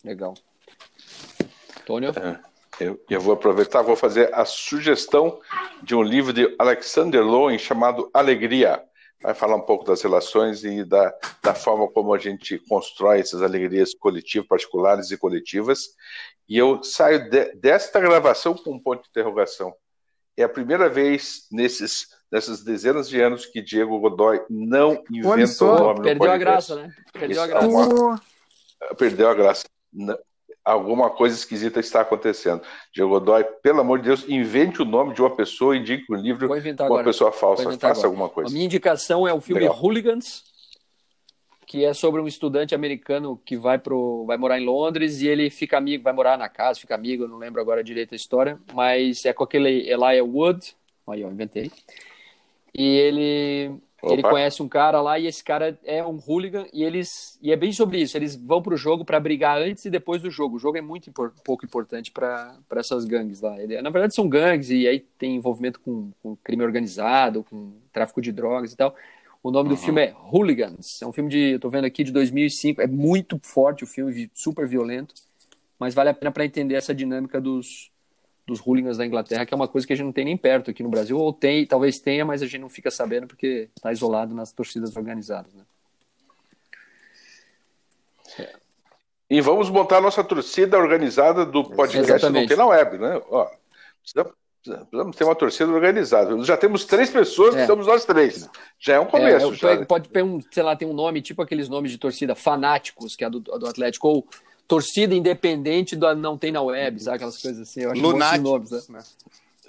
Legal. 0.04 0.34
Tônio? 1.84 2.10
É, 2.10 2.38
eu, 2.78 3.02
eu, 3.08 3.20
vou 3.20 3.34
aproveitar, 3.34 3.82
vou 3.82 3.96
fazer 3.96 4.32
a 4.34 4.44
sugestão 4.44 5.40
de 5.82 5.94
um 5.94 6.02
livro 6.02 6.32
de 6.32 6.54
Alexander 6.58 7.24
Lowen 7.24 7.58
chamado 7.58 8.10
Alegria. 8.12 8.82
Vai 9.22 9.34
falar 9.34 9.56
um 9.56 9.62
pouco 9.62 9.84
das 9.84 10.02
relações 10.02 10.62
e 10.62 10.84
da, 10.84 11.12
da 11.42 11.54
forma 11.54 11.88
como 11.88 12.12
a 12.14 12.18
gente 12.18 12.58
constrói 12.68 13.20
essas 13.20 13.42
alegrias 13.42 13.94
coletivas, 13.94 14.46
particulares 14.46 15.10
e 15.10 15.16
coletivas. 15.16 15.88
E 16.48 16.56
eu 16.56 16.82
saio 16.82 17.28
de, 17.30 17.54
desta 17.54 17.98
gravação 17.98 18.54
com 18.54 18.74
um 18.74 18.78
ponto 18.78 19.02
de 19.02 19.08
interrogação. 19.08 19.74
É 20.36 20.42
a 20.42 20.48
primeira 20.48 20.88
vez 20.88 21.46
nesses 21.50 22.15
nessas 22.30 22.62
dezenas 22.62 23.08
de 23.08 23.20
anos 23.20 23.46
que 23.46 23.62
Diego 23.62 23.98
Godoy 23.98 24.40
não 24.50 25.02
inventa 25.10 25.64
o 25.64 25.78
nome 25.78 26.02
Perdeu 26.02 26.30
a 26.30 26.38
graça, 26.38 26.76
né? 26.76 26.90
Perdeu 27.12 27.42
a 27.42 27.46
graça. 27.46 27.66
É 27.66 27.68
uma... 27.68 28.20
Perdeu 28.98 29.28
a 29.28 29.34
graça. 29.34 29.64
Alguma 30.64 31.10
coisa 31.10 31.36
esquisita 31.36 31.78
está 31.78 32.00
acontecendo. 32.00 32.60
Diego 32.92 33.10
Godoy, 33.10 33.44
pelo 33.62 33.80
amor 33.80 34.00
de 34.00 34.06
Deus, 34.06 34.28
invente 34.28 34.82
o 34.82 34.84
nome 34.84 35.14
de 35.14 35.22
uma 35.22 35.34
pessoa 35.34 35.76
e 35.76 35.80
indique 35.80 36.12
um 36.12 36.16
livro 36.16 36.48
com 36.48 36.94
uma 36.94 37.04
pessoa 37.04 37.30
falsa. 37.30 37.64
Faça 37.64 37.86
agora. 37.86 38.06
alguma 38.06 38.28
coisa. 38.28 38.50
A 38.50 38.52
minha 38.52 38.64
indicação 38.64 39.26
é 39.26 39.32
o 39.32 39.40
filme 39.40 39.62
Legal. 39.62 39.78
Hooligans, 39.80 40.42
que 41.66 41.84
é 41.84 41.92
sobre 41.92 42.20
um 42.20 42.28
estudante 42.28 42.74
americano 42.74 43.40
que 43.44 43.56
vai, 43.56 43.76
pro, 43.76 44.24
vai 44.24 44.36
morar 44.36 44.58
em 44.60 44.64
Londres 44.64 45.20
e 45.20 45.26
ele 45.26 45.50
fica 45.50 45.76
amigo, 45.76 46.04
vai 46.04 46.12
morar 46.12 46.38
na 46.38 46.48
casa, 46.48 46.80
fica 46.80 46.94
amigo, 46.94 47.26
não 47.26 47.38
lembro 47.38 47.60
agora 47.60 47.82
direito 47.82 48.12
a 48.12 48.16
história, 48.16 48.58
mas 48.72 49.24
é 49.24 49.32
com 49.32 49.42
aquele 49.42 49.90
Elijah 49.90 50.24
Wood, 50.24 50.76
aí 51.08 51.22
eu 51.22 51.30
inventei, 51.30 51.70
e 52.76 52.84
ele 52.84 53.80
ele 54.02 54.22
conhece 54.22 54.62
um 54.62 54.68
cara 54.68 55.00
lá 55.00 55.18
e 55.18 55.26
esse 55.26 55.42
cara 55.42 55.78
é 55.84 56.04
um 56.04 56.20
hooligan 56.24 56.66
e 56.72 56.84
eles 56.84 57.38
e 57.42 57.50
é 57.50 57.56
bem 57.56 57.72
sobre 57.72 57.98
isso. 58.00 58.16
Eles 58.16 58.36
vão 58.36 58.62
pro 58.62 58.76
jogo 58.76 59.04
para 59.04 59.18
brigar 59.18 59.58
antes 59.58 59.84
e 59.84 59.90
depois 59.90 60.22
do 60.22 60.30
jogo. 60.30 60.56
O 60.56 60.58
jogo 60.58 60.76
é 60.76 60.80
muito 60.80 61.08
impor, 61.08 61.32
pouco 61.44 61.64
importante 61.64 62.12
para 62.12 62.56
essas 62.72 63.04
gangues 63.04 63.40
lá. 63.40 63.60
Ele, 63.60 63.80
na 63.80 63.90
verdade 63.90 64.14
são 64.14 64.28
gangues 64.28 64.70
e 64.70 64.86
aí 64.86 65.00
tem 65.18 65.36
envolvimento 65.36 65.80
com, 65.80 66.10
com 66.22 66.36
crime 66.36 66.62
organizado, 66.62 67.44
com 67.44 67.72
tráfico 67.92 68.20
de 68.20 68.30
drogas 68.30 68.72
e 68.72 68.76
tal. 68.76 68.94
O 69.42 69.50
nome 69.50 69.70
uhum. 69.70 69.74
do 69.74 69.80
filme 69.80 70.02
é 70.02 70.14
Hooligans. 70.32 71.00
É 71.02 71.06
um 71.06 71.12
filme 71.12 71.30
de, 71.30 71.52
eu 71.52 71.60
tô 71.60 71.70
vendo 71.70 71.84
aqui 71.86 72.04
de 72.04 72.12
2005. 72.12 72.82
É 72.82 72.86
muito 72.86 73.40
forte 73.42 73.84
o 73.84 73.86
filme, 73.86 74.30
super 74.34 74.66
violento, 74.66 75.14
mas 75.78 75.94
vale 75.94 76.10
a 76.10 76.14
pena 76.14 76.30
para 76.30 76.44
entender 76.44 76.74
essa 76.74 76.94
dinâmica 76.94 77.40
dos 77.40 77.90
dos 78.46 78.60
hooligans 78.60 78.96
da 78.96 79.04
Inglaterra, 79.04 79.44
que 79.44 79.52
é 79.52 79.56
uma 79.56 79.68
coisa 79.68 79.86
que 79.86 79.92
a 79.92 79.96
gente 79.96 80.06
não 80.06 80.12
tem 80.12 80.24
nem 80.24 80.36
perto 80.36 80.70
aqui 80.70 80.82
no 80.82 80.88
Brasil, 80.88 81.18
ou 81.18 81.32
tem, 81.32 81.66
talvez 81.66 81.98
tenha, 81.98 82.24
mas 82.24 82.42
a 82.42 82.46
gente 82.46 82.60
não 82.60 82.68
fica 82.68 82.90
sabendo 82.90 83.26
porque 83.26 83.68
está 83.76 83.90
isolado 83.90 84.34
nas 84.34 84.52
torcidas 84.52 84.96
organizadas. 84.96 85.52
Né? 85.52 85.64
E 89.28 89.40
vamos 89.40 89.68
montar 89.68 89.98
a 89.98 90.00
nossa 90.00 90.22
torcida 90.22 90.78
organizada 90.78 91.44
do 91.44 91.64
podcast 91.64 92.12
Exatamente. 92.12 92.42
não 92.42 92.48
tem 92.48 92.56
na 92.56 92.66
web, 92.66 92.98
né? 92.98 93.20
Ó, 93.28 93.50
precisamos 94.00 95.16
ter 95.16 95.24
uma 95.24 95.34
torcida 95.34 95.72
organizada. 95.72 96.40
Já 96.44 96.56
temos 96.56 96.84
três 96.84 97.10
pessoas, 97.10 97.56
é. 97.56 97.66
somos 97.66 97.88
nós 97.88 98.04
três. 98.04 98.48
Já 98.78 98.94
é 98.94 99.00
um 99.00 99.06
começo. 99.06 99.52
É, 99.52 99.56
já. 99.56 99.84
Pode 99.84 100.08
ter 100.08 100.22
um, 100.22 100.40
sei 100.52 100.62
lá, 100.62 100.76
tem 100.76 100.86
um 100.86 100.92
nome, 100.92 101.20
tipo 101.20 101.42
aqueles 101.42 101.68
nomes 101.68 101.90
de 101.90 101.98
torcida 101.98 102.36
fanáticos, 102.36 103.16
que 103.16 103.24
é 103.24 103.30
do, 103.30 103.40
do 103.40 103.66
Atlético, 103.66 104.08
ou 104.08 104.28
torcida 104.66 105.14
independente 105.14 105.96
do 105.96 106.14
não 106.14 106.36
tem 106.36 106.52
na 106.52 106.62
web, 106.62 107.00
sabe? 107.00 107.16
Aquelas 107.16 107.40
coisas 107.40 107.68
assim. 107.68 107.82
Eu 107.82 107.92
acho 107.92 108.00
Lunáticos, 108.00 108.42
nomes, 108.42 108.70
né? 108.70 108.98
né? 108.98 109.04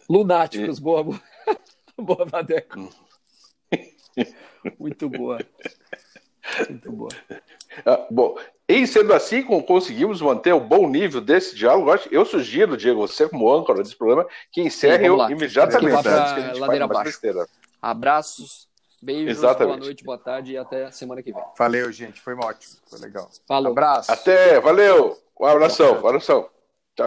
Lunáticos, 0.10 0.77
e... 0.77 0.81
boa, 0.81 1.03
boa. 1.03 1.21
boa, 1.97 2.25
Vadeco. 2.25 2.79
Hum. 2.79 2.89
Muito 4.79 5.10
boa. 5.10 5.39
Muito 6.69 6.91
boa. 6.91 7.12
Ah, 7.86 8.07
bom, 8.10 8.38
e 8.67 8.88
sendo 8.88 9.13
assim, 9.13 9.43
conseguimos 9.43 10.21
manter 10.21 10.53
o 10.53 10.60
bom 10.60 10.89
nível 10.89 11.21
desse 11.21 11.55
diálogo, 11.55 11.91
eu 12.12 12.25
sugiro, 12.25 12.75
Diego, 12.75 12.99
você 13.07 13.29
como 13.29 13.53
âncora 13.53 13.83
desse 13.83 13.95
programa, 13.95 14.27
que 14.51 14.62
encerre 14.62 15.07
Sim, 15.07 15.31
imediatamente. 15.31 16.07
Antes 16.07 16.33
que 16.33 16.39
a 16.39 16.47
gente 16.47 16.60
ladeira 16.60 16.86
abaixo. 16.86 17.19
Abraços, 17.81 18.66
beijos, 19.01 19.38
Exatamente. 19.38 19.75
boa 19.75 19.86
noite, 19.86 20.03
boa 20.03 20.17
tarde 20.17 20.53
e 20.53 20.57
até 20.57 20.91
semana 20.91 21.21
que 21.21 21.31
vem. 21.31 21.43
Valeu, 21.57 21.91
gente, 21.91 22.19
foi 22.21 22.33
ótimo, 22.33 22.75
foi 22.89 22.99
legal. 22.99 23.29
Falou. 23.47 23.71
Abraço. 23.71 24.12
Até, 24.12 24.60
valeu, 24.60 25.17
um 25.39 25.45
abração, 25.45 26.01
um 26.01 26.07
abração. 26.07 26.49